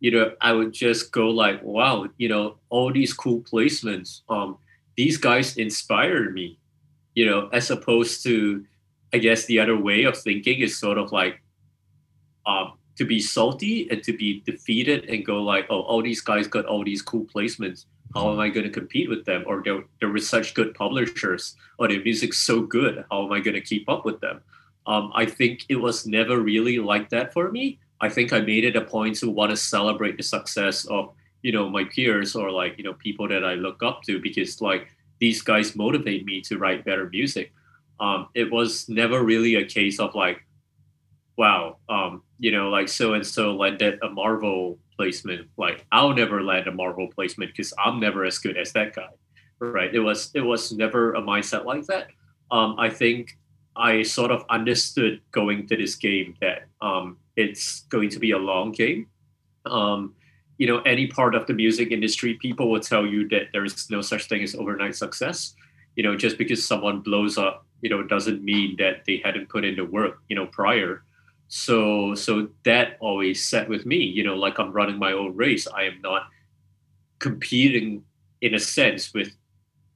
[0.00, 4.22] you know, I would just go like, wow, you know, all these cool placements.
[4.28, 4.58] Um,
[4.96, 6.58] these guys inspire me,
[7.14, 8.64] you know, as opposed to,
[9.14, 11.40] I guess the other way of thinking is sort of like,
[12.46, 16.48] um, to be salty and to be defeated and go like, oh, all these guys
[16.48, 17.86] got all these cool placements.
[18.14, 19.44] How am I going to compete with them?
[19.46, 23.04] Or they're, they're such good publishers, or their music's so good.
[23.10, 24.40] How am I going to keep up with them?
[24.86, 27.78] Um, I think it was never really like that for me.
[28.00, 31.52] I think I made it a point to want to celebrate the success of you
[31.52, 34.88] know my peers or like you know people that I look up to because like
[35.20, 37.52] these guys motivate me to write better music.
[38.00, 40.46] Um, it was never really a case of like,
[41.36, 45.48] wow, um, you know, like so and so landed a Marvel placement.
[45.56, 49.08] Like I'll never land a Marvel placement because I'm never as good as that guy,
[49.58, 49.92] right?
[49.94, 52.08] It was it was never a mindset like that.
[52.50, 53.38] Um, I think
[53.74, 58.38] I sort of understood going to this game that um, it's going to be a
[58.38, 59.06] long game.
[59.64, 60.14] Um,
[60.58, 63.88] you know, any part of the music industry, people will tell you that there is
[63.88, 65.54] no such thing as overnight success.
[65.96, 69.64] You know, just because someone blows up, you know, doesn't mean that they hadn't put
[69.64, 71.04] in the work, you know, prior.
[71.52, 73.96] So, so that always set with me.
[73.96, 75.66] You know, like I'm running my own race.
[75.66, 76.28] I am not
[77.18, 78.04] competing
[78.40, 79.34] in a sense with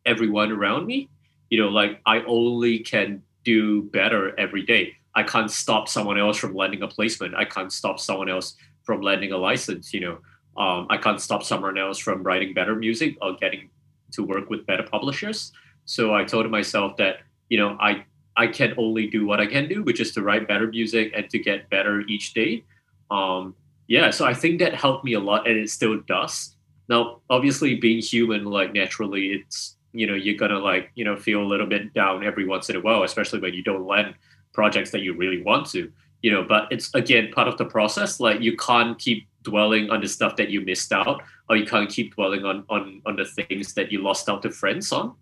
[0.04, 1.08] everyone around me.
[1.50, 4.96] You know, like I only can do better every day.
[5.14, 7.36] I can't stop someone else from landing a placement.
[7.36, 9.94] I can't stop someone else from landing a license.
[9.94, 10.18] You know,
[10.60, 13.70] um, I can't stop someone else from writing better music or getting
[14.14, 15.52] to work with better publishers.
[15.84, 19.68] So I told myself that you know I I can only do what I can
[19.68, 22.64] do, which is to write better music and to get better each day.
[23.10, 23.54] Um,
[23.86, 26.56] yeah, so I think that helped me a lot, and it still does.
[26.88, 31.40] Now, obviously, being human, like naturally, it's you know you're gonna like you know feel
[31.40, 34.14] a little bit down every once in a while especially when you don't land
[34.52, 38.20] projects that you really want to you know but it's again part of the process
[38.20, 41.88] like you can't keep dwelling on the stuff that you missed out or you can't
[41.88, 45.14] keep dwelling on on on the things that you lost out to friends on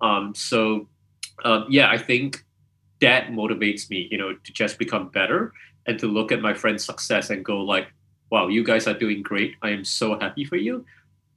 [0.00, 0.88] um so
[1.44, 2.44] um, yeah i think
[3.00, 5.52] that motivates me you know to just become better
[5.86, 7.88] and to look at my friends success and go like
[8.30, 9.54] wow you guys are doing great.
[9.62, 10.84] I am so happy for you.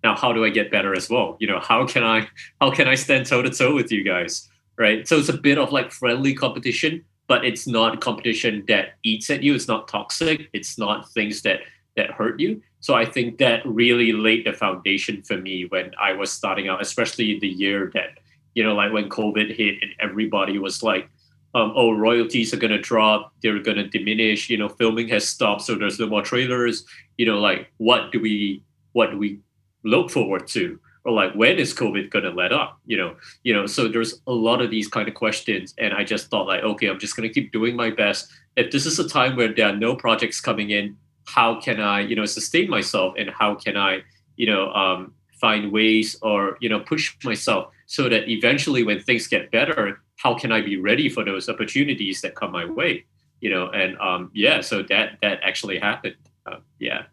[0.03, 1.37] Now how do i get better as well?
[1.39, 2.27] You know how can i
[2.61, 4.49] how can i stand toe to toe with you guys?
[4.77, 5.07] Right?
[5.07, 9.41] So it's a bit of like friendly competition but it's not competition that eats at
[9.41, 9.55] you.
[9.55, 10.49] It's not toxic.
[10.51, 11.61] It's not things that
[11.95, 12.61] that hurt you.
[12.83, 16.81] So i think that really laid the foundation for me when i was starting out
[16.81, 18.19] especially in the year that
[18.55, 21.07] you know like when covid hit and everybody was like
[21.55, 25.27] um, oh royalties are going to drop they're going to diminish you know filming has
[25.27, 26.85] stopped so there's no more trailers.
[27.17, 28.63] You know like what do we
[28.93, 29.39] what do we
[29.83, 30.79] look forward to?
[31.05, 32.79] Or like when is covid going to let up?
[32.85, 36.03] You know you know so there's a lot of these kind of questions and i
[36.03, 38.31] just thought like okay i'm just going to keep doing my best.
[38.55, 42.01] If this is a time where there are no projects coming in how can i
[42.01, 43.15] you know sustain myself?
[43.17, 44.01] And how can i
[44.37, 49.27] you know um, find ways or you know push myself so that eventually when things
[49.27, 53.05] get better how can i be ready for those opportunities that come my way
[53.41, 57.03] you know and um, yeah so that that actually happened uh, yeah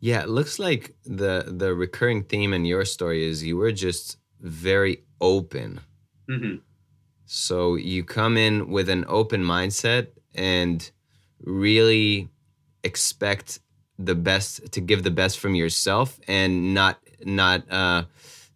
[0.00, 4.16] yeah, it looks like the the recurring theme in your story is you were just
[4.40, 5.80] very open.
[6.28, 6.56] Mm-hmm.
[7.26, 10.90] So you come in with an open mindset and
[11.44, 12.30] really
[12.82, 13.60] expect
[13.98, 18.04] the best to give the best from yourself and not not uh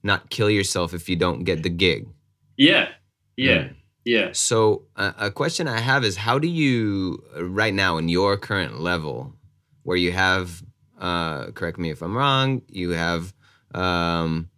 [0.03, 2.09] not kill yourself if you don't get the gig.
[2.57, 2.89] Yeah.
[3.37, 3.65] Yeah.
[3.65, 3.75] Mm.
[4.05, 4.31] Yeah.
[4.33, 8.81] So uh, a question I have is how do you right now in your current
[8.81, 9.35] level
[9.83, 10.63] where you have
[10.99, 12.63] uh, correct me if I'm wrong.
[12.69, 13.35] You have
[13.75, 14.51] um,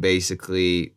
[0.00, 0.94] basically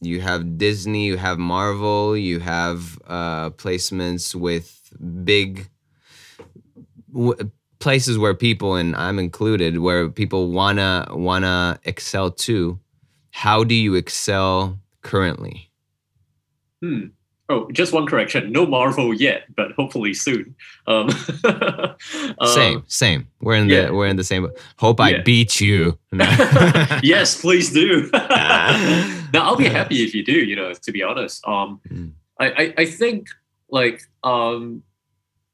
[0.00, 4.92] you have Disney, you have Marvel, you have uh, placements with
[5.24, 5.68] big
[7.12, 12.78] w- places where people, and I'm included, where people wanna wanna excel too.
[13.30, 15.67] How do you excel currently?
[16.82, 17.06] Hmm.
[17.50, 18.52] Oh, just one correction.
[18.52, 20.54] No Marvel yet, but hopefully soon.
[20.86, 21.08] Um,
[22.44, 23.26] same, um, same.
[23.40, 23.86] We're in yeah.
[23.86, 24.46] the we're in the same.
[24.76, 25.06] Hope yeah.
[25.06, 25.98] I beat you.
[27.02, 28.10] yes, please do.
[28.12, 30.32] now I'll be happy if you do.
[30.32, 31.46] You know, to be honest.
[31.48, 32.12] Um, mm.
[32.38, 33.28] I, I I think
[33.70, 34.82] like um,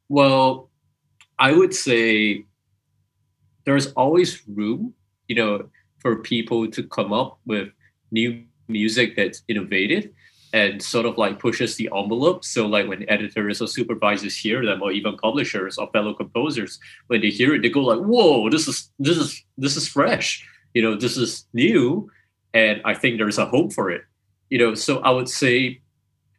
[0.09, 0.71] well,
[1.39, 2.45] I would say
[3.67, 4.95] there's always room.
[5.29, 5.69] You know,
[6.01, 7.69] for people to come up with
[8.11, 10.11] new music that's innovative
[10.55, 12.45] and sort of like pushes the envelope.
[12.45, 17.21] So like when editors or supervisors hear them, or even publishers or fellow composers, when
[17.23, 20.47] they hear it, they go like, "Whoa, this is this is this is fresh.
[20.73, 22.09] You know, this is new."
[22.55, 24.03] And I think there's a hope for it.
[24.49, 25.81] You know, so I would say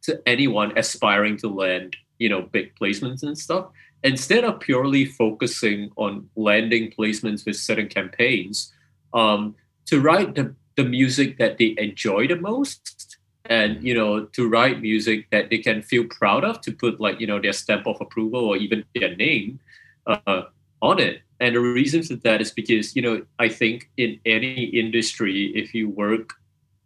[0.04, 3.68] to anyone aspiring to land, you know, big placements and stuff,
[4.02, 8.72] instead of purely focusing on landing placements with certain campaigns,
[9.14, 9.56] um,
[9.88, 13.15] to write the, the music that they enjoy the most
[13.50, 17.20] and you know to write music that they can feel proud of to put like
[17.20, 19.60] you know their stamp of approval or even their name
[20.08, 20.44] uh,
[20.82, 21.22] on it.
[21.40, 25.74] And the reason for that is because you know i think in any industry if
[25.74, 26.34] you work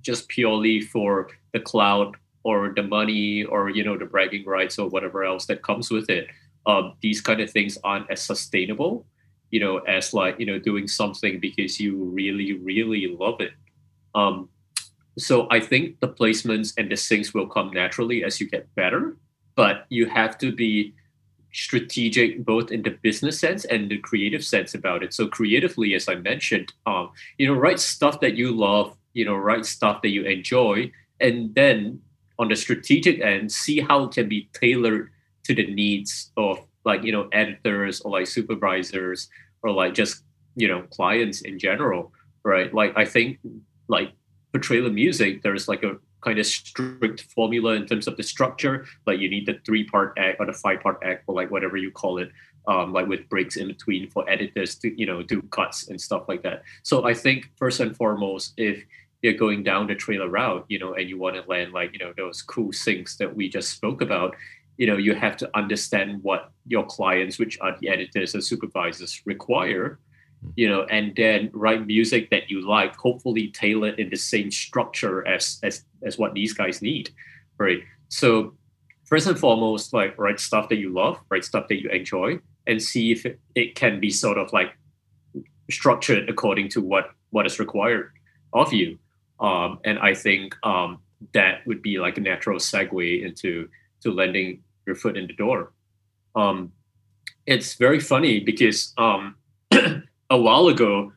[0.02, 4.90] just purely for the cloud or the money or you know the bragging rights or
[4.90, 6.28] whatever else that comes with it
[6.66, 9.06] um, these kind of things aren't as sustainable
[9.52, 13.54] you know as like you know doing something because you really really love it.
[14.16, 14.50] Um,
[15.20, 19.18] so I think the placements and the syncs will come naturally as you get better,
[19.56, 20.94] but you have to be
[21.52, 25.14] strategic both in the business sense and the creative sense about it.
[25.14, 29.36] So creatively, as I mentioned, um, you know, write stuff that you love, you know,
[29.36, 32.02] write stuff that you enjoy, and then
[32.38, 35.12] on the strategic end, see how it can be tailored
[35.44, 39.30] to the needs of like you know editors or like supervisors
[39.64, 40.24] or like just
[40.56, 42.74] you know clients in general, right?
[42.74, 43.40] Like I think
[43.88, 44.14] like
[44.52, 48.86] for trailer music, there's like a kind of strict formula in terms of the structure.
[49.06, 51.78] Like you need the three part act or the five part act or like whatever
[51.78, 52.32] you call it,
[52.68, 56.24] um, like with breaks in between for editors to you know do cuts and stuff
[56.28, 56.64] like that.
[56.84, 58.84] So I think first and foremost, if
[59.22, 62.00] you're going down the trailer route, you know, and you want to land like you
[62.00, 64.36] know those cool syncs that we just spoke about,
[64.78, 69.22] you know, you have to understand what your clients, which are the editors and supervisors,
[69.26, 70.00] require
[70.56, 75.28] you know, and then write music that you like, hopefully tailored in the same structure
[75.28, 77.10] as as as what these guys need,
[77.58, 77.82] right?
[78.10, 78.56] So
[79.06, 82.82] first and foremost, like write stuff that you love, write stuff that you enjoy, and
[82.82, 84.78] see if it, it can be sort of like
[85.70, 88.12] structured according to what what is required
[88.54, 88.98] of you.
[89.40, 91.00] Um, and I think um,
[91.34, 93.70] that would be like a natural segue into
[94.02, 95.72] to lending your foot in the door.
[96.36, 96.72] Um,
[97.46, 99.36] it's very funny because um,
[100.30, 101.12] a while ago,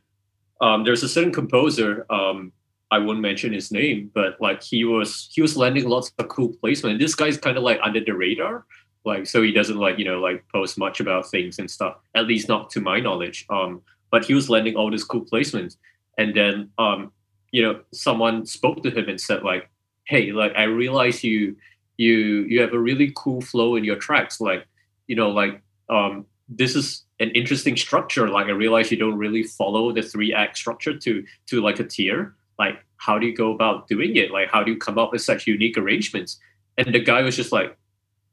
[0.61, 2.07] um, there's a certain composer.
[2.11, 2.53] Um,
[2.91, 6.53] I won't mention his name, but like he was he was landing lots of cool
[6.61, 6.99] placement.
[6.99, 8.67] This guy's kind of like under the radar,
[9.05, 11.97] like so he doesn't like you know like post much about things and stuff.
[12.15, 13.47] At least not to my knowledge.
[13.51, 15.77] Um, but he was landing all these cool placements,
[16.19, 17.13] and then um,
[17.51, 19.71] you know someone spoke to him and said like,
[20.05, 21.57] hey, like I realize you
[21.97, 24.67] you you have a really cool flow in your tracks, like
[25.07, 28.29] you know like um this is an interesting structure.
[28.29, 31.85] Like I realize you don't really follow the three act structure to to like a
[31.85, 32.35] tier.
[32.59, 34.33] Like how do you go about doing it?
[34.33, 36.39] Like how do you come up with such unique arrangements?
[36.77, 37.79] And the guy was just like,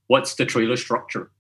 [0.08, 1.32] "What's the trailer structure?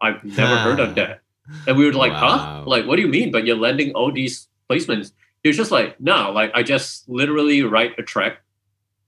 [0.00, 1.20] I've never heard of that."
[1.66, 2.38] And we were like, wow.
[2.38, 2.64] "Huh?
[2.66, 3.32] Like what do you mean?
[3.32, 5.12] But you're landing all these placements."
[5.42, 8.38] He was just like, "No, like I just literally write a track.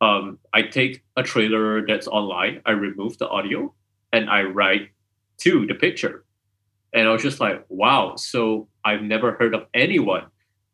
[0.00, 3.72] Um, I take a trailer that's online, I remove the audio,
[4.12, 4.90] and I write
[5.38, 6.23] to the picture."
[6.94, 8.14] And I was just like, wow.
[8.16, 10.26] So I've never heard of anyone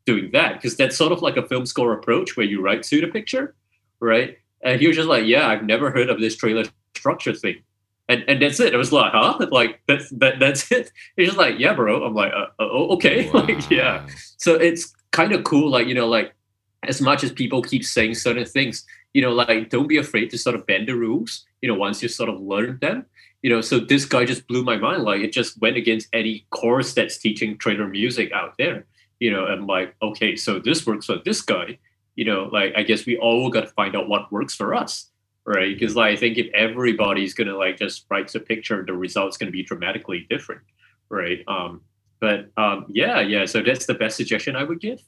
[0.07, 3.01] doing that because that's sort of like a film score approach where you write to
[3.01, 3.55] the picture,
[4.01, 4.37] right?
[4.63, 7.63] And he was just like, yeah, I've never heard of this trailer structure thing.
[8.09, 8.75] And, and that's it.
[8.75, 9.47] I was like, huh?
[9.51, 10.91] Like that's that that's it.
[11.17, 12.05] He's just like, yeah, bro.
[12.05, 13.47] I'm like, uh, uh, oh, okay, wow.
[13.47, 14.07] like yeah.
[14.37, 15.71] So it's kind of cool.
[15.71, 16.35] Like you know, like
[16.83, 20.39] as much as people keep saying certain things, you know, like don't be afraid to
[20.39, 21.47] sort of bend the rules.
[21.63, 23.07] You know, once you sort of learn them,
[23.43, 25.03] you know, so this guy just blew my mind.
[25.03, 28.87] Like it just went against any course that's teaching trailer music out there.
[29.19, 31.79] You know, I'm like, okay, so this works for this guy.
[32.17, 35.11] You know, like I guess we all got to find out what works for us,
[35.47, 35.79] right?
[35.79, 39.53] Because like I think if everybody's gonna like just write a picture, the result's gonna
[39.53, 40.63] be dramatically different,
[41.09, 41.43] right?
[41.49, 41.83] Um,
[42.21, 43.47] but um, yeah, yeah.
[43.47, 45.01] So that's the best suggestion I would give.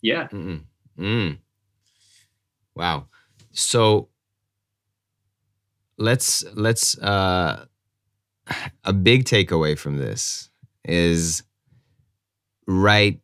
[0.00, 0.28] Yeah.
[0.28, 0.62] Mm-mm.
[0.98, 1.38] Mm.
[2.74, 3.08] Wow.
[3.52, 4.08] So
[6.02, 7.64] let's let's uh
[8.84, 10.50] a big takeaway from this
[10.84, 11.42] is
[12.66, 13.20] write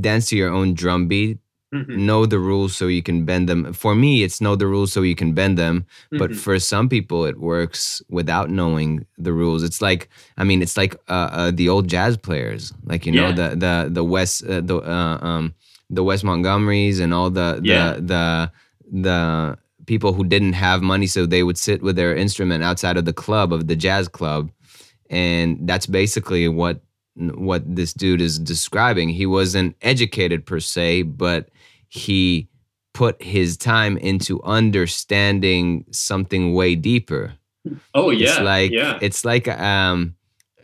[0.00, 1.38] dance to your own drum beat
[1.74, 2.06] mm-hmm.
[2.06, 5.02] know the rules so you can bend them for me it's know the rules so
[5.02, 6.18] you can bend them mm-hmm.
[6.18, 10.76] but for some people it works without knowing the rules it's like i mean it's
[10.76, 13.48] like uh, uh, the old jazz players like you know yeah.
[13.48, 15.54] the the the west uh, the uh, um
[15.90, 17.92] the wes montgomerys and all the the yeah.
[17.94, 18.50] the
[18.92, 23.04] the people who didn't have money, so they would sit with their instrument outside of
[23.04, 24.50] the club of the jazz club,
[25.10, 26.80] and that's basically what
[27.16, 29.08] what this dude is describing.
[29.08, 31.50] He wasn't educated per se, but
[31.88, 32.48] he
[32.94, 37.34] put his time into understanding something way deeper.
[37.94, 38.98] Oh yeah, it's like yeah.
[39.00, 40.14] it's like um,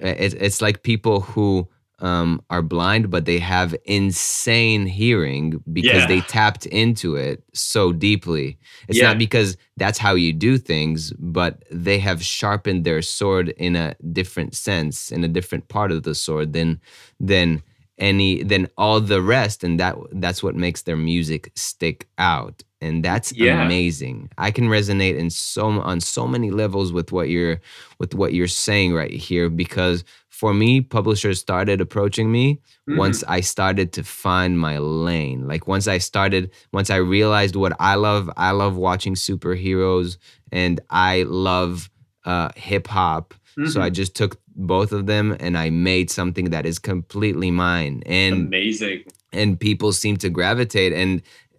[0.00, 1.68] it, it's like people who
[2.00, 6.06] um, are blind, but they have insane hearing because Yeah.
[6.06, 8.58] they tapped into it so deeply.
[8.88, 9.08] It's Yeah.
[9.08, 13.94] not because that's how you do things, but they have sharpened their sword in a
[14.12, 16.80] different sense, in a different part of the sword than
[17.20, 17.62] than
[17.98, 22.62] any than all the rest, and that that's what makes their music stick out.
[22.80, 23.64] And that's Yeah.
[23.64, 24.30] amazing.
[24.38, 27.60] I can resonate in so on so many levels with what you're
[27.98, 30.04] with what you're saying right here because
[30.40, 32.46] for me, publishers started approaching me
[32.88, 32.96] Mhm.
[33.04, 35.40] once I started to find my lane.
[35.52, 40.16] Like once I started, once I realized what I love, I love watching superheroes
[40.52, 41.90] and I love
[42.24, 43.34] uh, hip hop.
[43.54, 43.82] So Mhm.
[43.86, 48.02] I just took both of them and I made something that is completely mine.
[48.06, 49.00] And amazing.
[49.32, 51.12] and people seem to gravitate and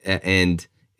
[0.05, 0.55] and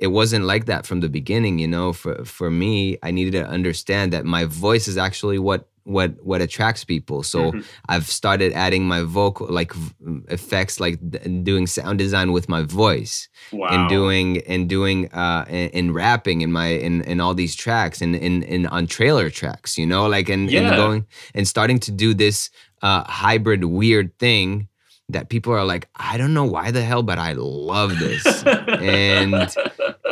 [0.06, 3.46] it wasn't like that from the beginning you know for for me i needed to
[3.58, 7.64] understand that my voice is actually what what what attracts people so Mhm.
[7.92, 9.94] i've started adding my vocal like v-
[10.30, 13.70] effects like d- doing sound design with my voice Wow.
[13.74, 18.02] and doing and doing uh and, and rapping in my in in all these tracks
[18.04, 21.92] and in in on trailer tracks you know like and, and going and starting to
[21.92, 22.50] do this
[22.84, 24.68] uh hybrid weird thing
[25.14, 28.24] that people are like i don't know why the hell but i love this
[28.78, 29.50] and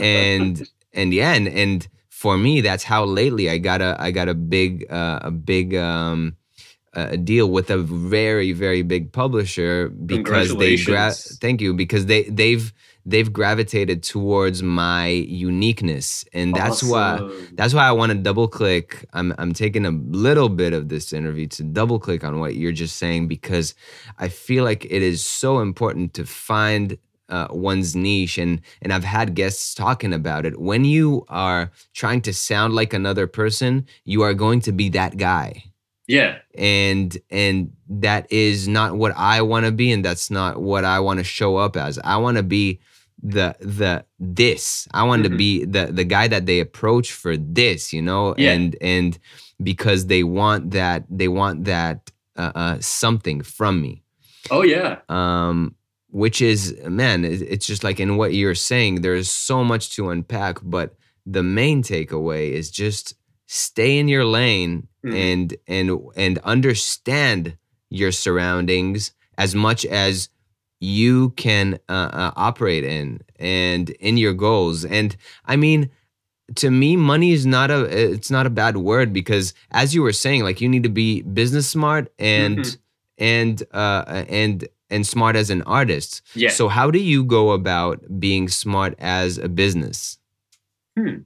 [0.01, 1.88] and and yeah and and
[2.18, 5.76] for me that's how lately i got a i got a big uh, a big
[5.76, 6.36] um
[6.93, 12.24] a deal with a very very big publisher because they gra- thank you because they
[12.24, 12.74] they've
[13.07, 16.26] they've gravitated towards my uniqueness.
[16.34, 17.22] And that's why
[17.53, 19.05] that's why I want to double click.
[19.13, 22.74] I'm I'm taking a little bit of this interview to double click on what you're
[22.74, 23.74] just saying because
[24.20, 26.97] I feel like it is so important to find
[27.30, 30.59] uh, one's niche and and I've had guests talking about it.
[30.59, 35.17] When you are trying to sound like another person, you are going to be that
[35.17, 35.63] guy.
[36.07, 36.38] yeah.
[36.55, 40.99] And and that is not what I want to be and that's not what I
[40.99, 41.99] want to show up as.
[42.03, 42.80] I want to be
[43.23, 45.38] the the this i want to Mhm.
[45.38, 48.51] be the the guy that they approach for this you know Yeah.
[48.53, 49.17] and and
[49.71, 54.03] because they want that they want that uh, uh something from me
[54.51, 54.99] Oh yeah.
[55.09, 55.73] um
[56.10, 60.58] which is man it's just like in what you're saying there's so much to unpack
[60.64, 60.95] but
[61.26, 63.14] the main takeaway is just
[63.47, 65.16] stay in your lane Mhm.
[65.16, 67.58] and and and understand
[67.89, 70.30] your surroundings as much as
[70.80, 75.89] you can uh, uh, operate in and in your goals and i mean
[76.55, 80.14] to me money is not a it's not a bad word because as you were
[80.14, 82.78] saying like you need to be business smart and Mhm.
[83.18, 86.49] and uh and and smart as an artist Yeah.
[86.49, 90.17] so how do you go about being smart as a business
[90.97, 91.17] Hmm.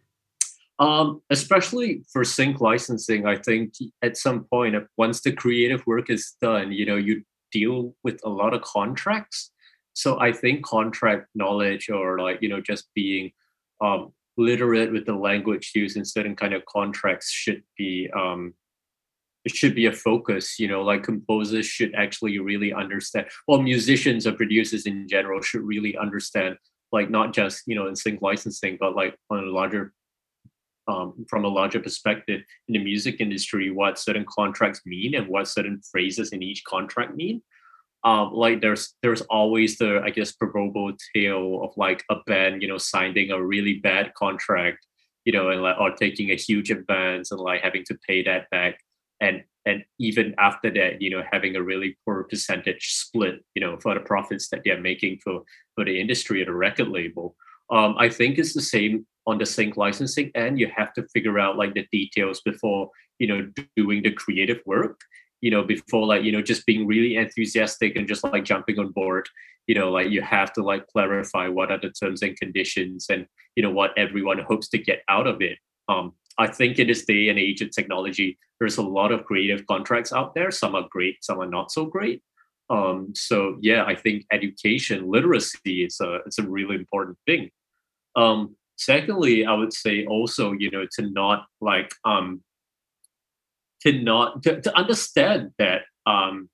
[0.79, 6.09] Um, especially for sync licensing, I think at some point, uh, once the creative work
[6.09, 9.51] is done, you know, you deal with a lot of contracts.
[9.93, 13.31] So I think contract knowledge or like, you know, just being
[13.79, 18.55] um, literate with the language used in certain kind of contracts should be um,
[19.43, 24.27] it should be a focus you know like composers should actually really understand well musicians
[24.27, 26.55] or producers in general should really understand
[26.91, 29.93] like not just you know in sync licensing but like on a larger
[30.87, 35.47] um, from a larger perspective in the music industry what certain contracts mean and what
[35.47, 37.41] certain phrases in each contract mean.
[38.03, 42.67] Um, like there's there's always the i guess proverbial tale of like a band you
[42.67, 44.79] know signing a really bad contract
[45.23, 48.49] you know and like or taking a huge advance and like having to pay that
[48.49, 48.79] back
[49.21, 53.77] and and even after that you know having a really poor percentage split you know
[53.77, 55.43] for the profits that they're making for
[55.75, 57.35] for the industry at a record label
[57.69, 60.59] um, i think it's the same on the sync licensing end.
[60.59, 64.99] You have to figure out like the details before you know doing the creative work
[65.41, 68.91] you know before like you know just being really enthusiastic and just like jumping on
[68.91, 69.27] board.
[69.67, 73.27] You know like you have to like clarify what are the terms and conditions and
[73.55, 75.57] you know what everyone hopes to get out of it
[75.87, 78.37] um i think in this day and age of technology.
[78.59, 80.51] There's a lot of creative contracts out there.
[80.51, 82.21] Some are great some are not so great.
[82.69, 87.49] Um so yeah i think education literacy is a it's a really important thing.
[88.15, 92.41] Um secondly i would say also you know to not like um
[93.81, 96.49] to not to, to understand that um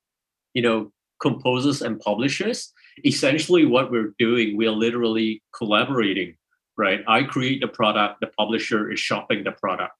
[0.53, 2.73] you know composers and publishers
[3.05, 6.35] essentially what we're doing we're literally collaborating
[6.77, 7.01] right?
[7.07, 9.93] I create the product the publisher is shopping the product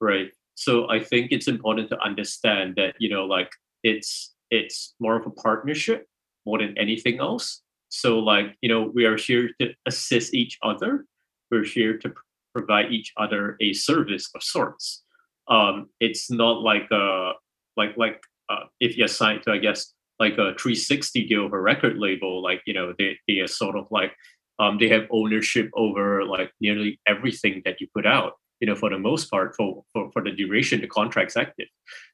[0.00, 0.30] right?
[0.56, 3.50] So i think it's important to understand that you know like
[3.82, 6.06] it's it's more of a partnership
[6.46, 7.62] more than anything else.
[7.88, 11.06] So like you know we are here to assist each other.
[11.50, 12.12] We're here to
[12.54, 15.04] provide each other a service of sorts.
[15.48, 17.32] Um, it's not like a
[17.76, 21.60] like like uh, if you're signed to I guess like a 360 deal of a
[21.60, 24.12] record label, like you know they they are sort of like
[24.58, 28.90] um, they have ownership over like nearly everything that you put out you know for
[28.90, 31.68] the most part for, for for the duration the contract's active.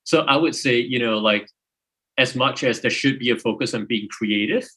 [0.04, 1.48] So i would say you know like
[2.18, 4.68] as much as there should be a focus on being creative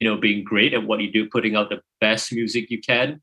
[0.00, 3.20] you know being great at what you do putting out the best music you can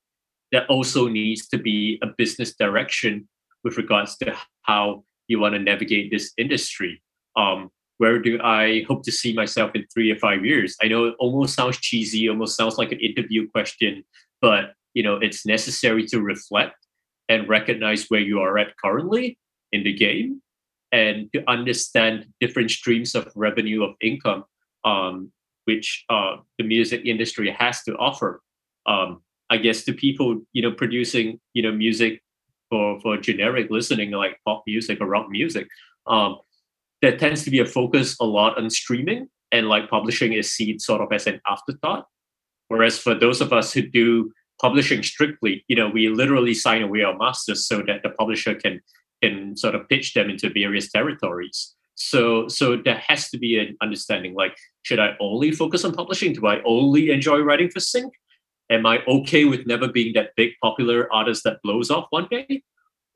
[0.52, 3.28] there also needs to be a business direction
[3.64, 7.02] with regards to how you want to navigate this industry.
[7.36, 10.76] Um, where do I hope to see myself in three or five years?
[10.82, 14.04] I know it almost sounds cheesy, almost sounds like an interview question,
[14.42, 16.76] but you know, it's necessary to reflect
[17.30, 19.38] and recognize where you are at currently
[19.72, 20.42] in the game
[20.92, 24.46] and to understand different streams of revenue of income
[24.86, 25.32] um,
[25.66, 28.42] which uh, the music industry has to offer
[28.86, 32.22] um, i guess to people you know producing you know music
[32.70, 35.68] for for generic listening like pop music or rock music
[36.08, 36.38] um,
[37.06, 40.80] there tends to be a focus a lot on streaming and like publishing is seen
[40.80, 42.08] sort of as an afterthought.
[42.68, 47.04] Whereas for those of us who do publishing strictly, you know, we literally sign away
[47.04, 48.82] our masters so that the publisher can
[49.22, 51.76] can sort of pitch them into various territories.
[51.94, 56.34] So so there has to be an understanding like, should I only focus on publishing?
[56.34, 58.14] Do I only enjoy writing for sync?
[58.72, 62.64] Am I okay with never being that big popular artist that blows off one day?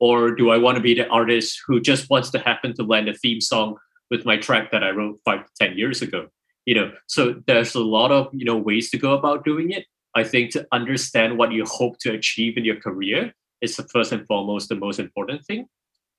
[0.00, 3.08] Or do I want to be the artist who just wants to happen to land
[3.08, 3.76] a theme song
[4.10, 6.28] with my track that I wrote five to ten years ago?
[6.66, 9.86] You know, so there's a lot of you know ways to go about doing it.
[10.14, 14.10] I think to understand what you hope to achieve in your career is the first
[14.10, 15.66] and foremost the most important thing.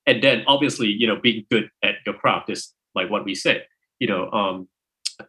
[0.06, 3.66] And then obviously, you know, being good at your craft is like what we said,
[3.98, 4.68] you know, um,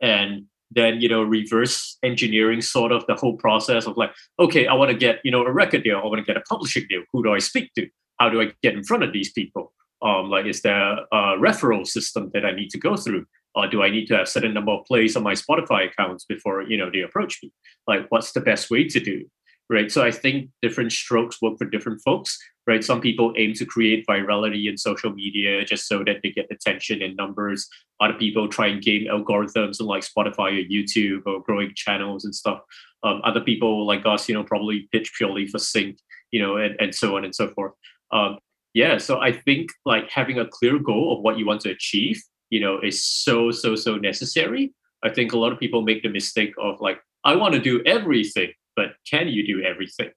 [0.02, 4.74] and then you know reverse engineering sort of the whole process of like okay i
[4.74, 7.04] want to get you know a record deal i want to get a publishing deal
[7.12, 7.88] who do i speak to
[8.20, 9.74] how do I get in front of these people?
[10.02, 13.26] Um, like, is there a referral system that I need to go through?
[13.56, 16.26] Or do I need to have a certain number of plays on my Spotify accounts
[16.26, 17.52] before you know they approach me?
[17.88, 19.26] Like, what's the best way to do?
[19.70, 19.92] Right.
[19.92, 22.38] So I think different strokes work for different folks.
[22.68, 22.84] Right.
[22.84, 27.02] Some people aim to create virality in social media just so that they get attention
[27.02, 27.68] and numbers.
[28.00, 32.36] Other people try and game algorithms on like Spotify or YouTube or growing channels and
[32.36, 32.60] stuff.
[33.04, 35.98] Um, other people like us, you know, probably pitch purely for sync,
[36.32, 37.74] you know, and, and so on and so forth
[38.14, 38.38] um,
[38.74, 42.22] yeah so i think like having a clear goal of what you want to achieve
[42.54, 44.72] you know is so so so necessary.
[45.04, 47.82] I think a lot of people make the mistake of like i want to do
[47.98, 50.12] everything but can you do everything?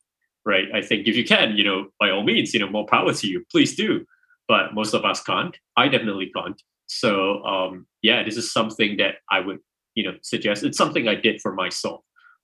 [0.45, 0.69] Right?
[0.79, 3.27] I think if you can you know by all means you know more power to
[3.27, 3.39] you.
[3.51, 4.05] Please do.
[4.49, 5.57] But most of us can't.
[5.77, 6.61] I definitely can't.
[6.87, 9.61] So um yeah this is something that i would
[9.95, 10.63] you know suggest.
[10.63, 12.01] It's something i did for myself.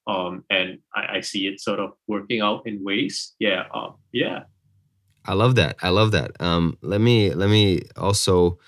[0.07, 3.35] Um and i, I see it sort of working out in ways.
[3.39, 3.93] Yeah um
[4.25, 4.39] yeah
[5.25, 5.77] I love that.
[5.83, 6.41] I love that.
[6.41, 8.59] Um, let me let me also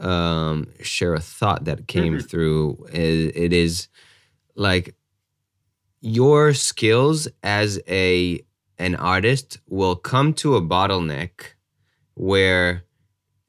[0.00, 2.26] um, share a thought that came mm-hmm.
[2.26, 2.86] through.
[2.92, 3.88] It, it is
[4.54, 4.94] like
[6.00, 8.40] your skills as a
[8.78, 11.54] an artist will come to a bottleneck
[12.14, 12.84] where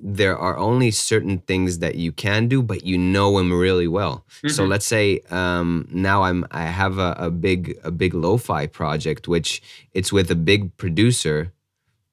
[0.03, 4.25] there are only certain things that you can do, but you know them really well.
[4.37, 4.49] Mm-hmm.
[4.49, 9.27] So let's say um, now I'm I have a, a big a big lo-fi project,
[9.27, 9.61] which
[9.93, 11.53] it's with a big producer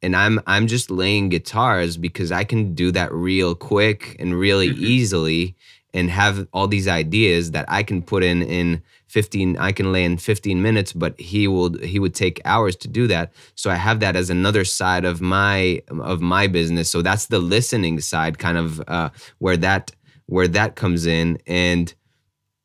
[0.03, 4.68] and I'm I'm just laying guitars because I can do that real quick and really
[4.68, 4.84] mm-hmm.
[4.84, 5.57] easily
[5.94, 10.05] and have all these ideas that I can put in in 15 I can lay
[10.05, 13.32] in 15 minutes but he will he would take hours to do that.
[13.55, 16.90] So I have that as another side of my of my business.
[16.90, 19.92] So that's the listening side kind of uh, where that
[20.26, 21.38] where that comes in.
[21.46, 21.92] And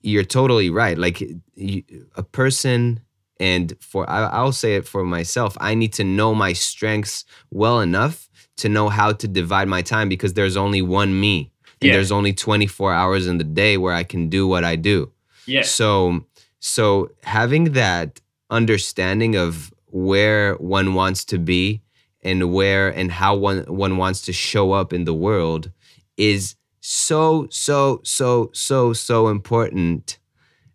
[0.02, 0.98] you're totally right.
[0.98, 1.24] Like
[1.56, 1.84] you,
[2.16, 3.00] a person
[3.40, 7.82] and for I, will say it for myself i need to know my strengths well
[7.82, 11.52] enough to know how to divide my time because there's only one me.
[11.82, 11.94] Yeah.
[11.94, 15.12] there's only 24 hours in the day where i can do what i do.
[15.46, 15.64] Yeah.
[15.64, 16.26] So
[16.60, 21.82] so having that understanding of where one wants to be
[22.22, 25.72] and where and how one one wants to show up in the world
[26.16, 30.20] is so so so so so important.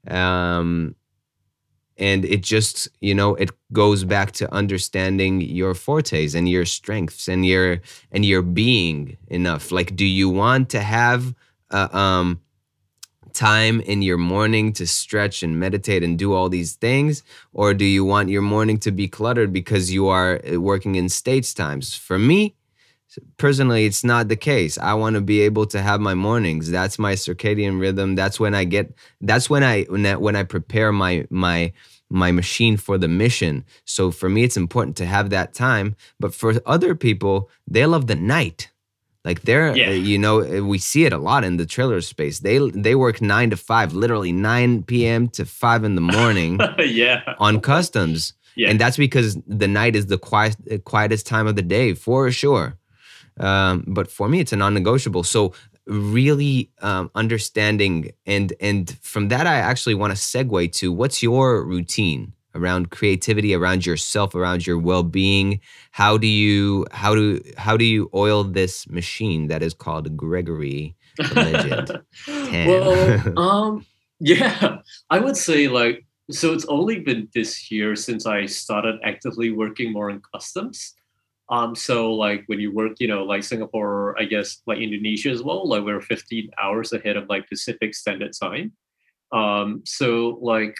[0.06, 0.94] Um
[1.98, 7.28] and it just you know it goes back to understanding your fortes and your strengths
[7.28, 7.80] and your
[8.12, 9.70] and your being enough.
[9.72, 11.34] Like do you want to have
[11.70, 12.40] uh, um
[13.32, 17.22] time in your morning to stretch and meditate and do all these things?
[17.52, 21.08] Or do you want your morning to be cluttered because you are uh, working in
[21.08, 21.94] states times?
[21.94, 22.56] For me
[23.38, 26.98] personally it's not the case i want to be able to have my mornings that's
[26.98, 28.92] my circadian rhythm that's when i get
[29.22, 31.72] that's when i when I, when I prepare my my
[32.10, 33.66] my machine for the mission.
[33.84, 35.94] So for me, it's important to have that time.
[36.18, 38.70] But for other people, they love the night.
[39.26, 39.88] Like they're, Yeah.
[39.90, 42.38] uh, you know, uh, we see it a lot in the trailer space.
[42.40, 45.28] They they work nine to five, literally nine p.m.
[45.36, 47.20] to five in the morning yeah.
[47.38, 48.70] on customs, Yeah.
[48.70, 52.76] and that's because the night is the quiet, quietest time of the day for sure.
[53.40, 55.24] Um, but for me, it's a non-negotiable.
[55.24, 55.54] So
[55.86, 61.64] really um, understanding and and from that, I actually want to segue to what's your
[61.64, 65.60] routine around creativity, around yourself, around your well-being.
[65.92, 70.96] How do you how do how do you oil this machine that is called Gregory?
[71.34, 72.00] legend.
[72.28, 73.86] well, um,
[74.20, 74.78] yeah,
[75.10, 76.52] I would say like so.
[76.52, 80.94] It's only been this year since I started actively working more in customs.
[81.50, 85.42] Um, so like when you work, you know, like Singapore, I guess like Indonesia as
[85.42, 88.72] well, like we're 15 hours ahead of like Pacific Standard Time.
[89.32, 90.74] Um, so like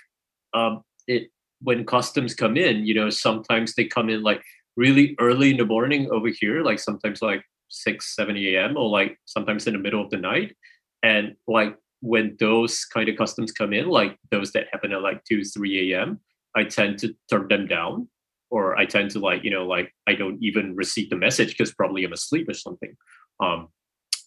[0.54, 4.42] um, it when customs come in, you know, sometimes they come in like
[4.76, 8.76] really early in the morning over here, like sometimes like 6, 7 a.m.
[8.76, 10.54] or like sometimes in the middle of the night.
[11.02, 15.24] And like when those kind of customs come in, like those that happen at like
[15.24, 16.20] 2, 3 a.m.,
[16.54, 18.08] I tend to turn them down.
[18.50, 21.74] Or I tend to like, you know, like I don't even receive the message because
[21.74, 22.96] probably I'm asleep or something.
[23.40, 23.68] Um,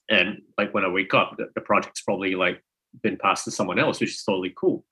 [0.10, 2.64] and like when I wake up, the, the project's probably like
[3.02, 4.86] been passed to someone else, which is totally cool.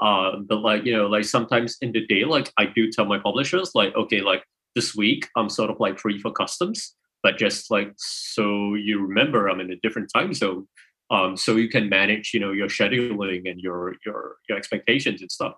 [0.00, 3.18] Uh, but like, you know, like sometimes in the day, like I do tell my
[3.18, 7.70] publishers, like, okay, like this week I'm sort of like free for customs, but just
[7.70, 10.66] like so you remember I'm in a different time zone.
[11.10, 15.30] Um, so you can manage, you know, your scheduling and your your your expectations and
[15.30, 15.54] stuff.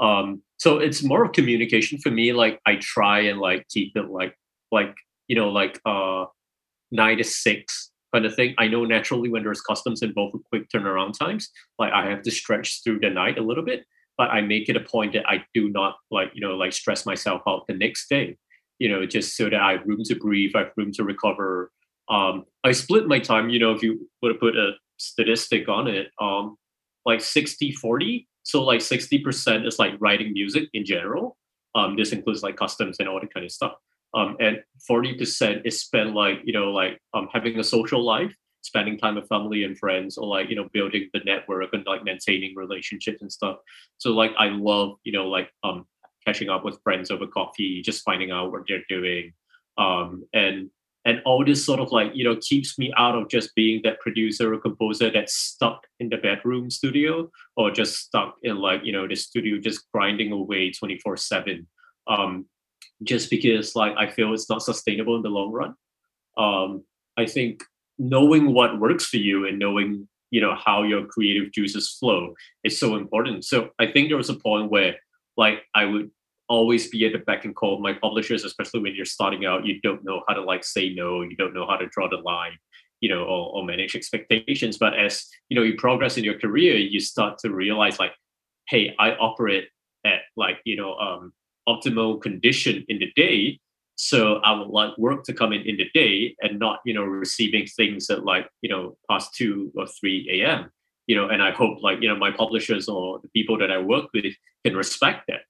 [0.00, 2.32] Um, so it's more of communication for me.
[2.32, 4.34] Like I try and like keep it like
[4.72, 4.94] like
[5.28, 6.24] you know like uh
[6.90, 8.54] nine to six kind of thing.
[8.58, 12.30] I know naturally when there's customs involved with quick turnaround times, like I have to
[12.30, 13.84] stretch through the night a little bit,
[14.18, 17.06] but I make it a point that I do not like, you know, like stress
[17.06, 18.36] myself out the next day,
[18.78, 21.70] you know, just so that I have room to breathe, I have room to recover.
[22.08, 25.86] Um, I split my time, you know, if you were to put a statistic on
[25.86, 26.56] it, um,
[27.06, 28.26] like 60, 40.
[28.50, 31.36] So like 60% is like writing music in general.
[31.76, 33.74] Um, this includes like customs and all that kind of stuff.
[34.12, 38.98] Um, and 40% is spent like you know like um, having a social life spending
[38.98, 42.56] time with family and friends or like you know building the network and like maintaining
[42.56, 43.58] relationships and stuff.
[43.98, 45.86] So like i love you know like um
[46.26, 49.32] catching up with friends over coffee just finding out what they're doing.
[49.78, 50.70] Um and
[51.04, 54.00] and all this sort of like you know keeps me out of just being that
[54.00, 58.92] producer or composer that's stuck in the bedroom studio or just stuck in like you
[58.92, 61.66] know the studio just grinding away 24 7
[62.06, 62.46] um
[63.02, 65.74] just because like I feel it's not sustainable in the long run.
[66.36, 66.84] Um,
[67.16, 67.64] I think
[67.98, 72.34] knowing what works for you and knowing you know how your creative juices flow
[72.64, 73.44] is so important.
[73.44, 74.96] So I think there was a point where
[75.36, 76.10] like I would
[76.50, 79.64] always be at the beck and call of my publishers, especially when you're starting out.
[79.64, 81.22] You don't know how to like say no.
[81.22, 82.58] You don't know how to draw the line.
[83.00, 84.76] You know, or, or manage expectations.
[84.76, 88.12] But as you know, you progress in your career, you start to realize like,
[88.68, 89.68] hey, I operate
[90.04, 91.32] at like you know um,
[91.66, 93.58] optimal condition in the day.
[93.96, 97.04] So I would like work to come in in the day and not, you know,
[97.04, 100.70] receiving things at like, you know, past two or 3 a.m.
[101.06, 103.78] You know, and I hope like, you know, my publishers or the people that I
[103.78, 104.32] work with
[104.64, 105.40] can respect that.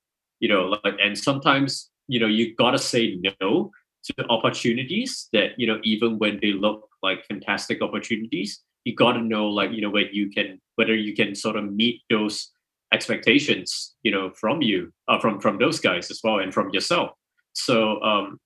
[0.41, 3.71] You know, like and sometimes, you know, you gotta say no
[4.05, 9.47] to opportunities that, you know, even when they look like fantastic opportunities, you gotta know
[9.49, 12.51] like, you know, when you can whether you can sort of meet those
[12.93, 17.11] expectations you know from you uh, from from those guys as well and from yourself.
[17.53, 18.39] So um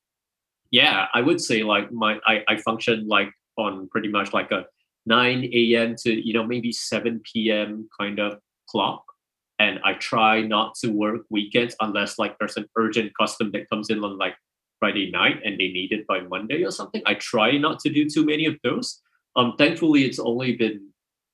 [0.70, 4.64] yeah i would say like my i, I function like on pretty much like a
[5.06, 8.38] 9 a.m to you know maybe 7 p.m kind of
[8.68, 9.04] clock
[9.58, 13.90] and i try not to work weekends unless like there's an urgent custom that comes
[13.90, 14.34] in on like
[14.78, 18.08] friday night and they need it by monday or something i try not to do
[18.08, 19.00] too many of those
[19.36, 20.80] um thankfully it's only been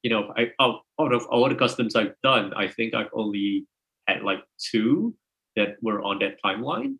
[0.02, 3.66] you know, I out, out of all the customs I've done, I think I've only
[4.06, 5.14] had like two
[5.56, 6.96] that were on that timeline,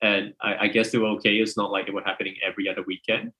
[0.00, 1.36] and I, I guess they were okay.
[1.36, 3.32] It's not like they were happening every other weekend.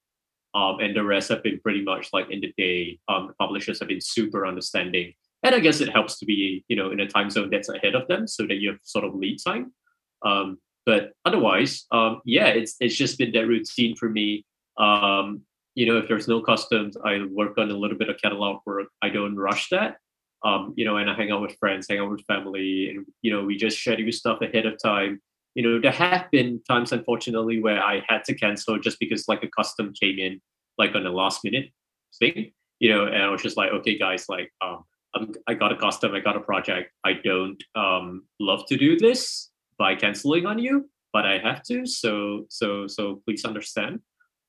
[0.54, 2.98] Um, and the rest have been pretty much like in the day.
[3.08, 6.90] Um, publishers have been super understanding, and I guess it helps to be you know
[6.90, 9.38] in a time zone that's ahead of them, so that you have sort of lead
[9.44, 9.72] time.
[10.24, 14.44] Um, but otherwise, um, yeah, it's it's just been that routine for me.
[14.78, 15.42] Um,
[15.74, 18.88] you know, if there's no customs, I work on a little bit of catalog work.
[19.00, 19.96] I don't rush that.
[20.44, 23.32] Um, you know, and I hang out with friends, hang out with family, and you
[23.32, 25.20] know, we just schedule stuff ahead of time.
[25.54, 29.42] You know, there have been times, unfortunately, where I had to cancel just because like
[29.44, 30.40] a custom came in
[30.78, 31.70] like on the last minute
[32.18, 32.52] thing.
[32.80, 34.82] You know, and I was just like, okay, guys, like, um,
[35.14, 36.92] I'm, I got a custom, I got a project.
[37.04, 41.86] I don't um, love to do this by canceling on you, but I have to.
[41.86, 44.00] So so so please understand.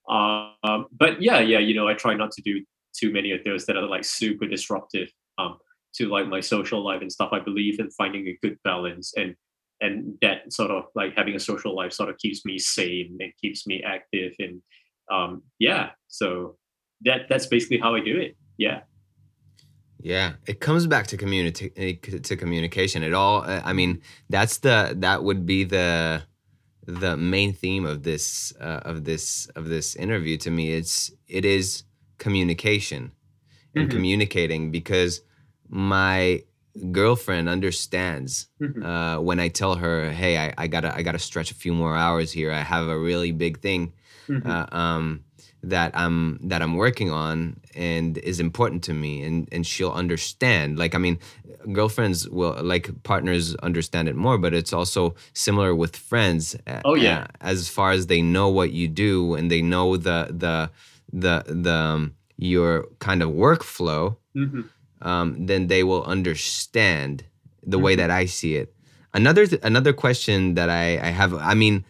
[0.09, 3.65] Um, but yeah, yeah, you know, I try not to do too many of those
[3.65, 5.57] that are like super disruptive um,
[5.95, 7.29] to like my social life and stuff.
[7.31, 9.35] I believe in finding a good balance and
[9.81, 13.33] and that sort of like having a social life sort of keeps me sane and
[13.41, 14.61] keeps me active and
[15.11, 15.89] um, yeah.
[16.07, 16.57] So
[17.01, 18.37] that that's basically how I do it.
[18.57, 18.81] Yeah.
[20.03, 23.03] Yeah, it comes back to community to communication.
[23.03, 23.43] It all.
[23.47, 26.23] I mean, that's the that would be the
[26.85, 31.45] the main theme of this uh, of this of this interview to me it's it
[31.45, 31.83] is
[32.17, 33.13] communication
[33.73, 33.95] and mm-hmm.
[33.95, 35.21] communicating because
[35.69, 36.43] my
[36.91, 38.83] girlfriend understands mm-hmm.
[38.83, 41.95] uh, when I tell her, "Hey, I, I, gotta I gotta stretch a few more
[41.95, 42.51] hours here.
[42.51, 43.93] I have a really big thing
[44.27, 44.49] mm-hmm.
[44.49, 45.23] uh, um,
[45.63, 50.77] that I'm that I'm working on and is important to me and and she'll understand
[50.77, 51.19] like I mean
[51.71, 57.21] girlfriends will like partners understand it more but it's also similar with friends oh yeah
[57.21, 60.69] uh, as far as they know what you do and they know the the
[61.13, 64.61] the the um, your kind of workflow mm-hmm.
[65.01, 67.23] um, then they will understand
[67.63, 67.85] the mm-hmm.
[67.85, 68.75] way that I see it
[69.13, 71.85] another th- another question that I I have I mean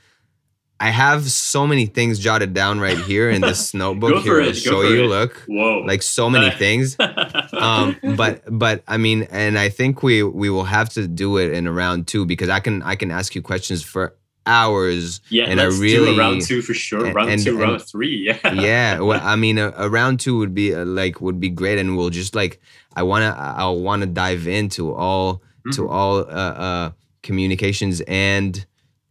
[0.79, 4.81] I have so many things jotted down right here in this notebook here to show
[4.81, 5.05] you.
[5.05, 5.07] It.
[5.07, 6.97] Look, whoa, like so many things.
[7.53, 11.53] um, but but I mean, and I think we we will have to do it
[11.53, 14.15] in a round two because I can I can ask you questions for
[14.45, 15.21] hours.
[15.29, 17.05] Yeah, and let's I really round two for sure.
[17.05, 18.17] And, round and, two, and, round three.
[18.27, 18.53] Yeah.
[18.53, 18.99] yeah.
[18.99, 21.95] Well, I mean, a, a round two would be uh, like would be great, and
[21.95, 22.59] we'll just like
[22.95, 25.71] I wanna I wanna dive into all mm-hmm.
[25.71, 28.65] to all uh, uh, communications and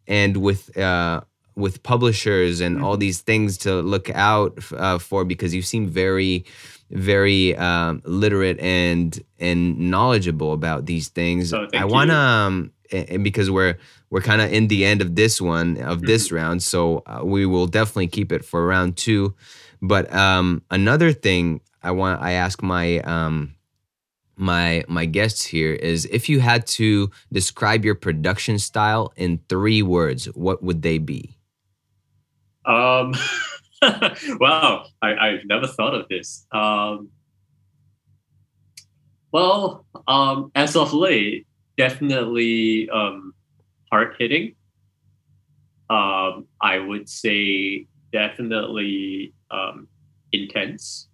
[0.07, 1.23] and with uh
[1.55, 2.85] with publishers and mm-hmm.
[2.85, 6.45] all these things to look out uh, for because you seem very
[6.93, 11.53] very um, literate and and knowledgeable about these things.
[11.53, 13.79] Oh, I want to um, and because we're
[14.11, 16.07] we're kind of in the end of this one of mm-hmm.
[16.07, 19.35] this round, so uh, we will definitely keep it for round two.
[19.81, 23.55] But um, another thing I want I ask my um,
[24.37, 29.83] my my guests here is if you had to describe your production style in three
[29.83, 31.37] words, what would they be?
[32.65, 33.15] Um,
[34.41, 36.47] wow, I, I've never thought of this.
[36.53, 37.11] Um,
[39.33, 41.47] well, um, as of late,
[41.77, 43.35] definitely um,
[43.91, 44.55] hard hitting.
[45.91, 49.89] Um, I would say definitely um,
[50.33, 51.09] intense.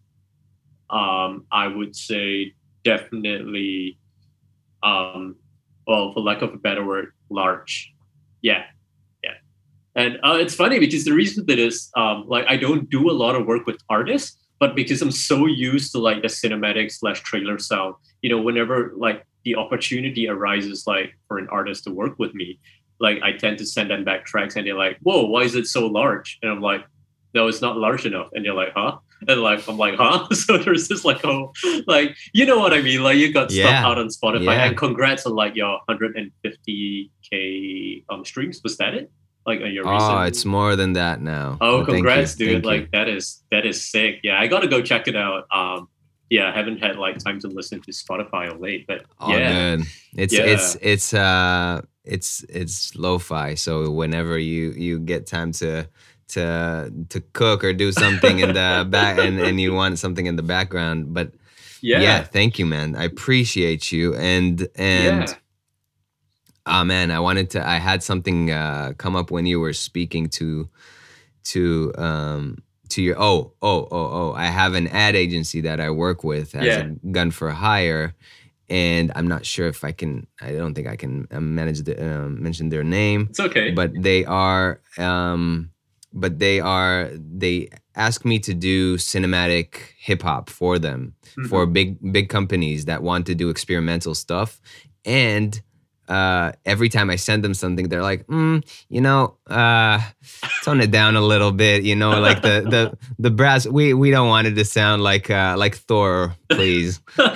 [0.90, 3.98] Um, I would say definitely,
[4.82, 5.36] um,
[5.86, 7.94] well, for lack of a better word, large.
[8.42, 8.64] Yeah,
[9.98, 13.16] and uh, it's funny because the reason that is um, like I don't do a
[13.24, 17.20] lot of work with artists, but because I'm so used to like the cinematic slash
[17.22, 22.16] trailer sound, you know, whenever like the opportunity arises, like for an artist to work
[22.16, 22.60] with me,
[23.00, 25.66] like I tend to send them back tracks, and they're like, "Whoa, why is it
[25.66, 26.86] so large?" And I'm like,
[27.34, 30.58] "No, it's not large enough." And they're like, "Huh?" And like I'm like, "Huh?" So
[30.58, 31.52] there's this like, oh,
[31.88, 33.02] like you know what I mean?
[33.02, 33.64] Like you got yeah.
[33.64, 34.66] stuff out on Spotify, yeah.
[34.66, 38.60] and congrats on like your 150k um streams.
[38.62, 39.10] Was that it?
[39.48, 40.28] Like on your oh, recent...
[40.28, 41.56] it's more than that now.
[41.60, 42.62] Oh, congrats, dude!
[42.62, 42.88] Thank like you.
[42.92, 44.20] that is that is sick.
[44.22, 45.46] Yeah, I gotta go check it out.
[45.50, 45.88] Um,
[46.28, 49.78] yeah, I haven't had like time to listen to Spotify of late, but oh, yeah,
[50.14, 50.44] it's yeah.
[50.44, 53.54] it's it's uh it's it's lo-fi.
[53.54, 55.88] So whenever you you get time to
[56.28, 60.36] to to cook or do something in the back and, and you want something in
[60.36, 61.32] the background, but
[61.80, 62.96] yeah, yeah, thank you, man.
[62.96, 65.28] I appreciate you and and.
[65.28, 65.34] Yeah
[66.68, 67.66] Oh man, I wanted to.
[67.66, 70.68] I had something uh, come up when you were speaking to
[71.44, 72.58] to um,
[72.90, 73.16] to your.
[73.18, 74.32] Oh, oh, oh, oh!
[74.36, 76.80] I have an ad agency that I work with as yeah.
[76.80, 78.14] a gun for hire,
[78.68, 80.26] and I'm not sure if I can.
[80.40, 83.28] I don't think I can uh, manage the uh, mention their name.
[83.30, 84.80] It's okay, but they are.
[84.98, 85.70] Um,
[86.12, 87.10] but they are.
[87.14, 91.46] They ask me to do cinematic hip hop for them mm-hmm.
[91.46, 94.60] for big big companies that want to do experimental stuff
[95.04, 95.62] and
[96.08, 100.00] uh, every time I send them something, they're like, mm, you know, uh,
[100.62, 101.84] tone it down a little bit.
[101.84, 103.66] You know, like the the the brass.
[103.66, 107.00] We we don't want it to sound like uh, like Thor, please.
[107.16, 107.28] there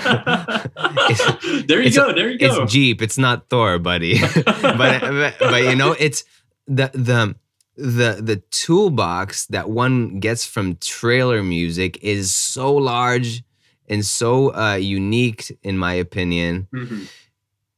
[1.83, 2.13] you go.
[2.15, 2.63] There you go.
[2.63, 3.03] It's Jeep.
[3.03, 4.21] It's not Thor, buddy.
[4.35, 6.25] but, but but you know, it's
[6.67, 7.37] the the
[7.77, 13.45] the the toolbox that one gets from trailer music is so large
[13.89, 16.69] and so uh, unique, in my opinion.
[16.73, 17.05] Mm-hmm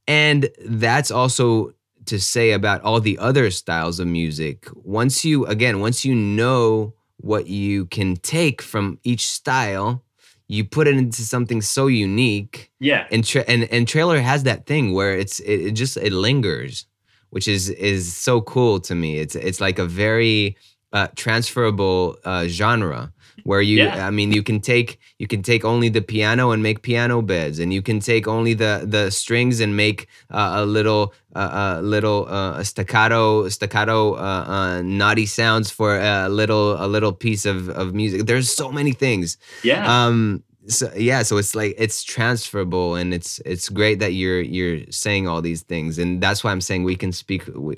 [0.07, 1.75] and that's also
[2.07, 4.69] to say about all the other styles of music.
[4.75, 10.05] Once you, again, once you know what you can take from each style,
[10.47, 12.71] you put it into something so unique.
[12.81, 13.07] Yeah.
[13.11, 16.87] And tra- and and trailer has that thing where it's it, it just it lingers,
[17.31, 19.19] which is is so cool to me.
[19.19, 20.57] It's it's like a very
[20.93, 23.14] uh, transferable uh, genre
[23.45, 24.07] where you Yeah.
[24.07, 27.59] i mean you can take you can take only the piano and make piano beds
[27.59, 31.83] and you can take only the the strings and make uh, a little uh, a
[31.83, 37.69] little uh, staccato staccato uh, uh, naughty sounds for a little a little piece of
[37.71, 39.85] of music there's so many things Yeah.
[40.07, 44.81] um so yeah so it's like it's transferable and it's it's great that you're you're
[44.91, 47.75] saying all these things and that's why i'm saying we can speak we,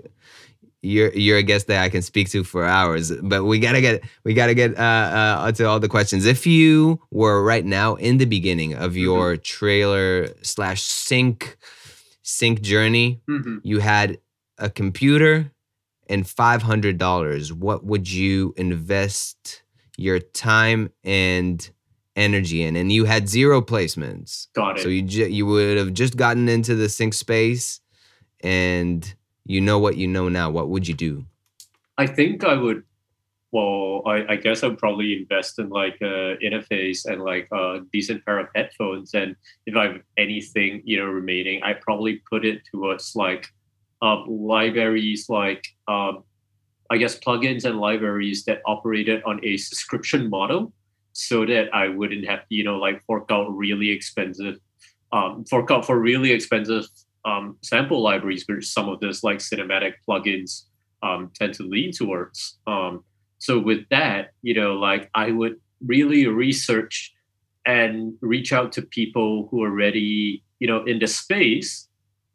[0.93, 3.97] you're you're a guest that I can speak to for hours, but we gotta get
[4.25, 6.25] we gotta get uh, uh, to all the questions.
[6.27, 11.57] If you were right now in the beginning of your trailer slash sync
[12.23, 13.61] sync journey, Mhm.
[13.63, 14.19] you had
[14.59, 15.53] a computer
[16.09, 17.53] and five hundred dollars.
[17.53, 19.63] What would you invest
[19.99, 21.59] your time and
[22.15, 22.77] energy in?
[22.77, 24.47] And you had zero placements.
[24.55, 24.83] Got it.
[24.83, 27.81] So you ju- you would have just gotten into the sync space,
[28.43, 29.15] and
[29.47, 30.51] you know what you know now.
[30.51, 31.25] What would you do?
[31.99, 32.83] I think I would.
[33.53, 38.25] Well, I, I guess I'd probably invest in like a interface and like a decent
[38.25, 39.15] pair of headphones.
[39.15, 39.37] And
[39.67, 43.47] if I have anything, you know, remaining, I probably put it towards like
[44.03, 46.25] um, libraries, like um,
[46.91, 50.73] I guess plugins and libraries that operated on a subscription model,
[51.13, 54.59] so that I wouldn't have you know, like fork out really expensive,
[55.13, 56.87] um, fork out for really expensive
[57.27, 60.63] um, sample libraries, which some of this like cinematic plugins
[61.03, 62.59] um, tend to lean towards.
[62.67, 63.05] Um,
[63.39, 67.13] so with that, you know, like I would really research
[67.67, 71.89] and reach out to people who are already, you know, in the space,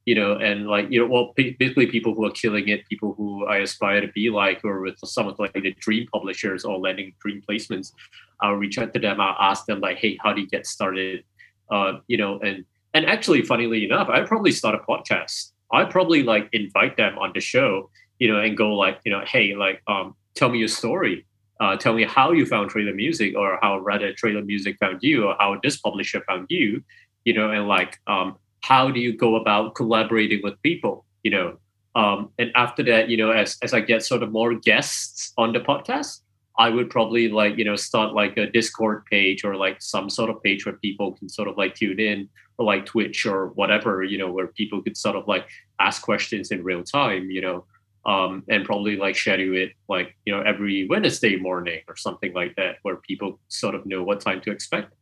[0.06, 3.14] you know, and like, you know, well, ba- basically people who are killing it, people
[3.18, 6.78] who I aspire to be like, or with some of like the dream publishers or
[6.78, 7.94] landing dream placements,
[8.42, 9.22] I'll reach out to them.
[9.22, 11.24] I'll ask them like, hey, how do you get started?
[11.72, 15.52] Uh, you know, and and actually, funnily enough, I'd probably start a podcast.
[15.72, 17.90] I'd probably like invite them on the show,
[18.20, 21.26] you know, and go like, you know, hey, like, um, tell me your story.
[21.60, 25.26] Uh, tell me how you found trailer music, or how rather trailer music found you,
[25.26, 26.84] or how this publisher found you,
[27.24, 31.58] you know, and like, um, how do you go about collaborating with people, you know?
[31.94, 35.54] Um, and after that, you know, as as I get sort of more guests on
[35.54, 36.22] the podcast,
[36.62, 40.30] I would probably like, you know, start like a Discord page or like some sort
[40.30, 44.04] of page where people can sort of like tune in or like Twitch or whatever,
[44.04, 45.48] you know, where people could sort of like
[45.80, 47.66] ask questions in real time, you know,
[48.06, 52.56] um, and probably like schedule it like, you know, every Wednesday morning or something like
[52.58, 54.94] that, where people sort of know what time to expect.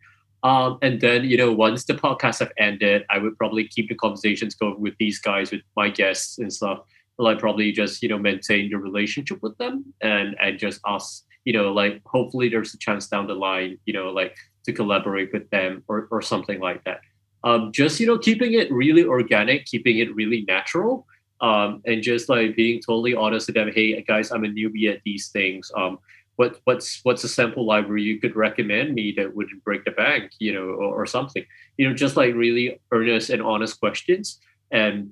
[0.43, 3.95] Um, and then, you know, once the podcast have ended, I would probably keep the
[3.95, 6.79] conversations going with these guys, with my guests and stuff.
[7.17, 11.25] Well, I probably just, you know, maintain the relationship with them and and just ask,
[11.45, 14.35] you know, like hopefully there's a chance down the line, you know, like
[14.65, 17.01] to collaborate with them or or something like that.
[17.43, 21.07] Um, just you know, keeping it really organic, keeping it really natural,
[21.41, 23.71] um, and just like being totally honest with them.
[23.73, 25.71] Hey, guys, I'm a newbie at these things.
[25.75, 25.99] Um,
[26.35, 30.31] what what's what's a sample library you could recommend me that would break the bank,
[30.39, 31.45] you know, or, or something.
[31.77, 34.39] You know, just like really earnest and honest questions,
[34.71, 35.11] and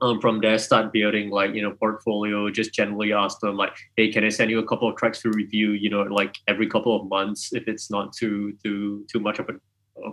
[0.00, 2.50] um, from there start building like you know portfolio.
[2.50, 5.30] Just generally ask them like, hey, can I send you a couple of tracks to
[5.30, 5.72] review?
[5.72, 9.48] You know, like every couple of months if it's not too too too much of
[9.48, 9.54] a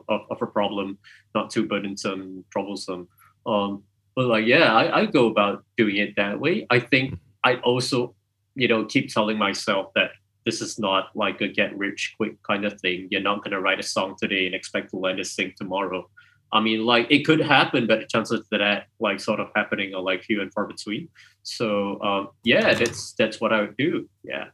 [0.09, 0.97] of, of a problem,
[1.33, 3.07] not too burdensome, troublesome.
[3.45, 3.83] Um,
[4.15, 6.65] but like, yeah, I, I go about doing it that way.
[6.69, 8.15] I think I also,
[8.55, 10.11] you know, keep telling myself that
[10.45, 13.07] this is not like a get rich quick kind of thing.
[13.11, 16.09] You're not gonna write a song today and expect to land a sync tomorrow.
[16.55, 19.93] I mean, like it could happen, but the chances of that like sort of happening
[19.93, 21.09] are like few and far between.
[21.43, 24.07] So um, yeah, that's that's what I would do.
[24.23, 24.45] Yeah.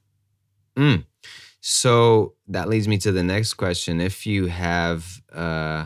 [0.75, 1.05] Mm.
[1.61, 4.01] So that leads me to the next question.
[4.01, 5.85] If you have, uh,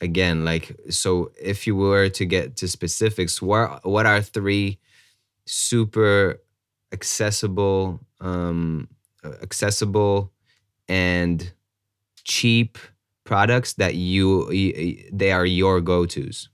[0.00, 4.78] again, like, so if you were to get to specifics, what what are three
[5.44, 6.40] super
[6.92, 8.88] accessible, um,
[9.42, 10.30] accessible,
[10.88, 11.52] and
[12.22, 12.78] cheap
[13.28, 16.48] products that you y- they are your go tos?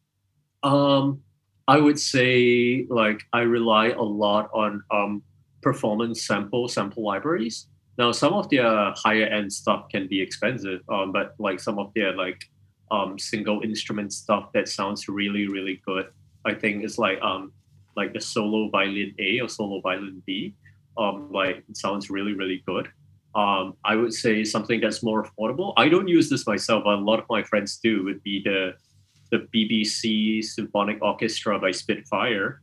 [0.64, 1.22] Um,
[1.68, 5.22] I would say like I rely a lot on um,
[5.62, 7.68] performance sample sample libraries.
[7.97, 11.93] Now, some of their higher end stuff can be expensive, um, but like some of
[11.95, 12.43] their like
[12.91, 16.07] um, single instrument stuff that sounds really really good.
[16.45, 17.53] I think it's like um,
[17.97, 20.57] like the solo violin A or solo violin B.
[20.99, 22.89] Um, like it sounds really really good.
[23.35, 25.72] Um, I would say something that's more affordable.
[25.76, 28.05] I don't use this myself, but a lot of my friends do.
[28.05, 28.74] Would be the
[29.30, 32.61] the BBC Symphonic Orchestra by Spitfire.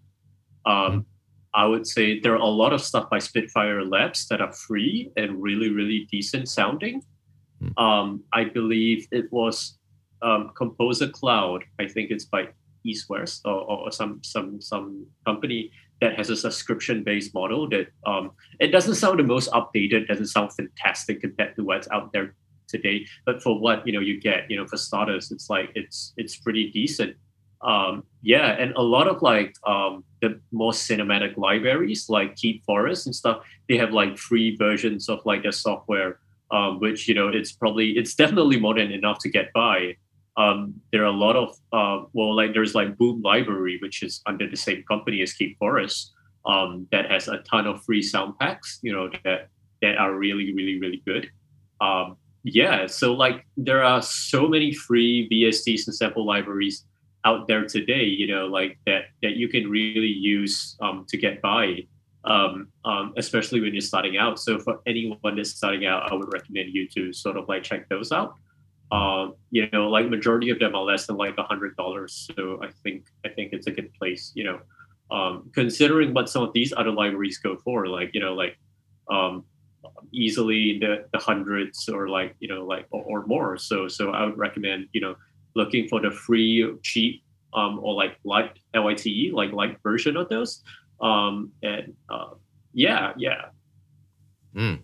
[0.65, 1.05] Um,
[1.53, 5.11] I would say there are a lot of stuff by Spitfire Labs that are free
[5.17, 7.01] and really, really decent sounding.
[7.59, 7.84] Hmm.
[7.84, 9.78] Um, I believe it was
[10.22, 11.63] um, Composer Cloud.
[11.80, 12.49] I think it's by
[12.86, 15.72] East West or, or some some some company
[16.02, 20.28] that has a subscription based model that um, it doesn't sound the most updated, doesn't
[20.28, 22.36] sound fantastic compared to what's out there
[22.68, 23.06] today.
[23.26, 26.36] But for what you know you get, you know, for starters, it's like it's it's
[26.38, 27.16] pretty decent.
[27.62, 33.16] Um, yeah, and a lot of like um, the more cinematic libraries like Keepforest and
[33.16, 37.52] stuff, they have like free versions of like their software, um, which you know it's
[37.52, 39.95] probably it's definitely more than enough to get by.
[40.38, 44.21] Um, there are a lot of uh, well, like there's like Boom Library, which is
[44.25, 46.11] under the same company as Keepforest,
[46.45, 49.49] um, that has a ton of free sound packs, you know, that
[49.82, 51.29] that are really, really, really good.
[51.82, 56.86] Um, yeah, so like there are so many free VSTs and sample libraries
[57.25, 61.41] out there today, you know, like that that you can really use um, to get
[61.41, 61.86] by,
[62.25, 64.39] um, um, especially when you're starting out.
[64.39, 67.88] So for anyone that's starting out, I would recommend you to sort of like check
[67.89, 68.34] those out.
[68.91, 72.29] Um, you know, like majority of them are less than like a hundred dollars.
[72.35, 74.31] So I think I think it's a good place.
[74.35, 74.59] You know,
[75.11, 78.57] um, considering what some of these other libraries go for, like you know, like
[79.09, 79.45] um,
[80.11, 84.25] easily the, the hundreds or like you know like or, or, more so so i
[84.25, 85.15] would recommend you know
[85.55, 87.23] looking for the free cheap
[87.53, 90.63] um, or like light lite like light version of those
[91.01, 92.29] um, and uh,
[92.73, 93.45] yeah yeah
[94.55, 94.79] mm.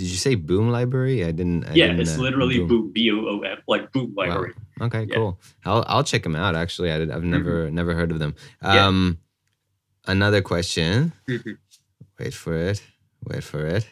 [0.00, 3.58] Did you say boom library i didn't I yeah didn't, it's uh, literally boom b-o-o-m
[3.68, 4.86] like boom library wow.
[4.86, 5.14] okay yeah.
[5.14, 7.30] cool i'll i'll check them out actually I, have mm-hmm.
[7.30, 7.74] never mm-hmm.
[7.74, 9.18] never heard of them um
[10.06, 10.12] yeah.
[10.12, 11.52] another question mm-hmm.
[12.18, 12.82] wait for it
[13.24, 13.86] wait for it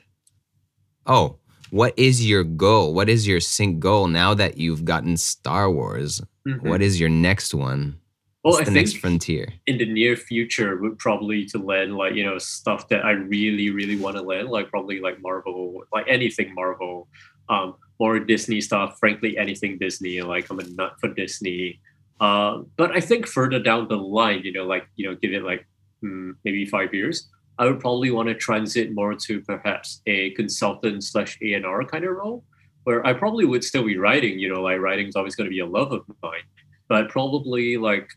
[1.08, 1.38] oh,
[1.70, 2.94] what is your goal?
[2.94, 6.20] What is your sync goal now that you've gotten Star Wars?
[6.46, 6.68] Mm-hmm.
[6.68, 7.98] What is your next one?
[8.44, 9.52] Well, What's I the next frontier?
[9.66, 13.70] In the near future, would probably to learn like you know stuff that I really,
[13.70, 17.08] really want to learn, like probably like Marvel, like anything Marvel,
[17.48, 18.96] um, more Disney stuff.
[19.00, 20.22] Frankly, anything Disney.
[20.22, 21.80] Like I'm a nut for Disney.
[22.20, 25.42] Uh, but I think further down the line, you know, like you know, give it
[25.42, 25.66] like
[26.04, 27.28] mm, maybe five years,
[27.58, 31.84] I would probably want to transit more to perhaps a consultant slash A and R
[31.84, 32.44] kind of role,
[32.84, 34.38] where I probably would still be writing.
[34.38, 36.46] You know, like writing is always going to be a love of mine,
[36.88, 38.08] but probably like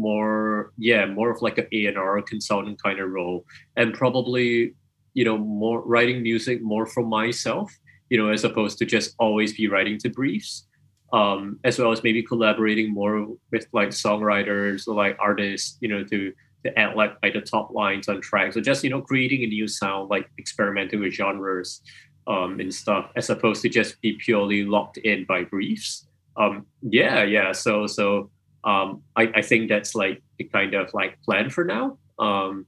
[0.00, 3.44] more, yeah, more of like an A and R consultant kind of role,
[3.76, 4.74] and probably
[5.14, 7.72] you know more writing music more for myself.
[8.08, 10.66] You know, as opposed to just always be writing to briefs.
[11.12, 16.04] Um, as well as maybe collaborating more with like songwriters or like artists, you know,
[16.04, 16.32] to
[16.64, 18.54] to add like, like the top lines on tracks.
[18.54, 21.82] So just you know creating a new sound, like experimenting with genres
[22.26, 26.06] um, and stuff, as opposed to just be purely locked in by briefs.
[26.36, 27.52] Um, yeah, yeah.
[27.52, 28.30] So so
[28.64, 31.98] um, I, I think that's like the kind of like plan for now.
[32.18, 32.66] Um,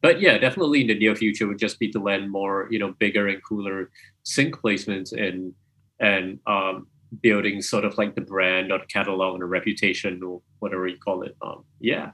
[0.00, 2.92] but yeah, definitely in the near future would just be to land more, you know,
[2.98, 3.90] bigger and cooler
[4.24, 5.54] sync placements and
[6.00, 6.88] and um,
[7.20, 10.98] building sort of like the brand or the catalog and the reputation or whatever you
[10.98, 11.36] call it.
[11.42, 12.10] Um, yeah.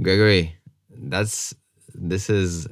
[0.00, 0.56] Gregory,
[0.90, 1.54] that's
[1.94, 2.66] this is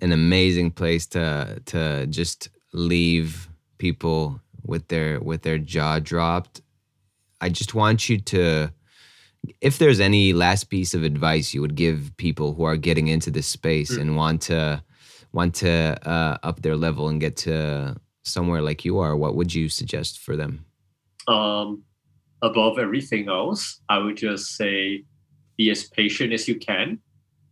[0.00, 3.48] an amazing place to to just leave
[3.78, 6.60] people with their with their jaw dropped.
[7.40, 8.72] I just want you to
[9.60, 13.30] if there's any last piece of advice you would give people who are getting into
[13.30, 14.00] this space mm.
[14.00, 14.82] and want to
[15.32, 19.54] want to uh, up their level and get to somewhere like you are, what would
[19.54, 20.64] you suggest for them?
[21.28, 21.84] Um,
[22.42, 25.04] above everything else, I would just say
[25.56, 26.98] be as patient as you can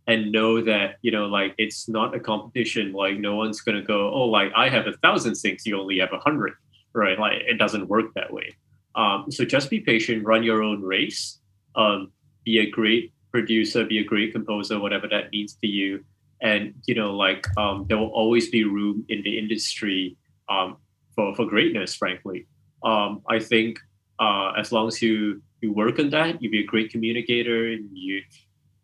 [0.07, 4.11] and know that you know like it's not a competition like no one's gonna go
[4.11, 6.53] oh like i have a thousand syncs you only have a hundred
[6.93, 8.49] right like it doesn't work that way
[8.95, 11.39] um, so just be patient run your own race
[11.75, 12.11] um,
[12.45, 16.03] be a great producer be a great composer whatever that means to you
[16.41, 20.17] and you know like um, there will always be room in the industry
[20.49, 20.77] um,
[21.15, 22.47] for for greatness frankly
[22.83, 23.79] um, i think
[24.19, 27.89] uh, as long as you you work on that, you be a great communicator, and
[27.93, 28.21] you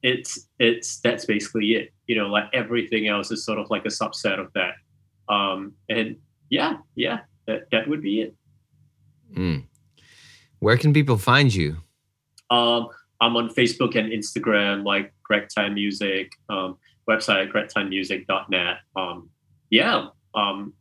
[0.01, 1.93] it's it's that's basically it.
[2.07, 4.73] You know, like everything else is sort of like a subset of that.
[5.29, 6.17] Um, and
[6.49, 8.35] yeah, yeah, that that would be it.
[9.35, 9.63] Mm.
[10.65, 11.77] Where can people find you?
[12.49, 12.87] Um,
[13.21, 16.31] I'm on Facebook and Instagram, like Greg Tan Music.
[16.49, 18.77] Um, website gregtanmusic.net.
[18.95, 19.29] Um,
[19.69, 20.73] yeah, um,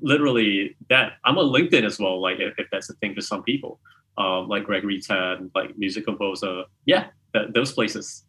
[0.00, 1.18] literally that.
[1.26, 2.18] I'm on LinkedIn as well.
[2.22, 3.78] Like if, if that's a thing for some people
[4.16, 6.64] um, like Gregory Tan, like music composer.
[6.86, 8.24] Yeah, th- those places.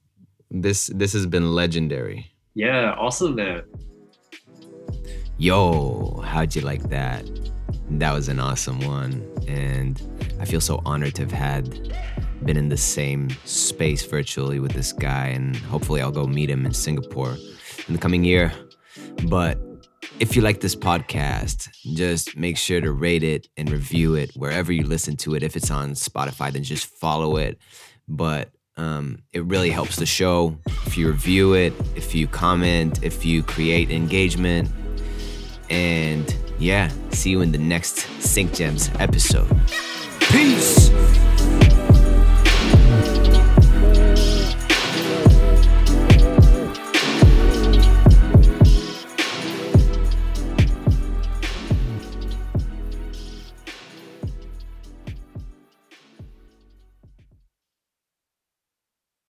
[0.49, 2.33] This this has been legendary.
[2.53, 3.63] Yeah, awesome, man.
[5.37, 7.23] Yo, how'd you like that?
[7.99, 10.01] That was an awesome one, and
[10.39, 11.95] I feel so honored to have had
[12.43, 16.65] been in the same space virtually with this guy, and hopefully I'll go meet him
[16.65, 17.37] in Singapore
[17.87, 18.51] in the coming year.
[19.27, 19.59] But
[20.19, 24.71] if you like this podcast, just make sure to rate it and review it wherever
[24.71, 25.43] you listen to it.
[25.43, 27.59] If it's on Spotify, then just follow it.
[28.07, 33.25] But um, it really helps the show if you review it, if you comment, if
[33.25, 34.69] you create engagement.
[35.69, 39.49] And yeah, see you in the next Sync Gems episode.
[40.19, 40.91] Peace.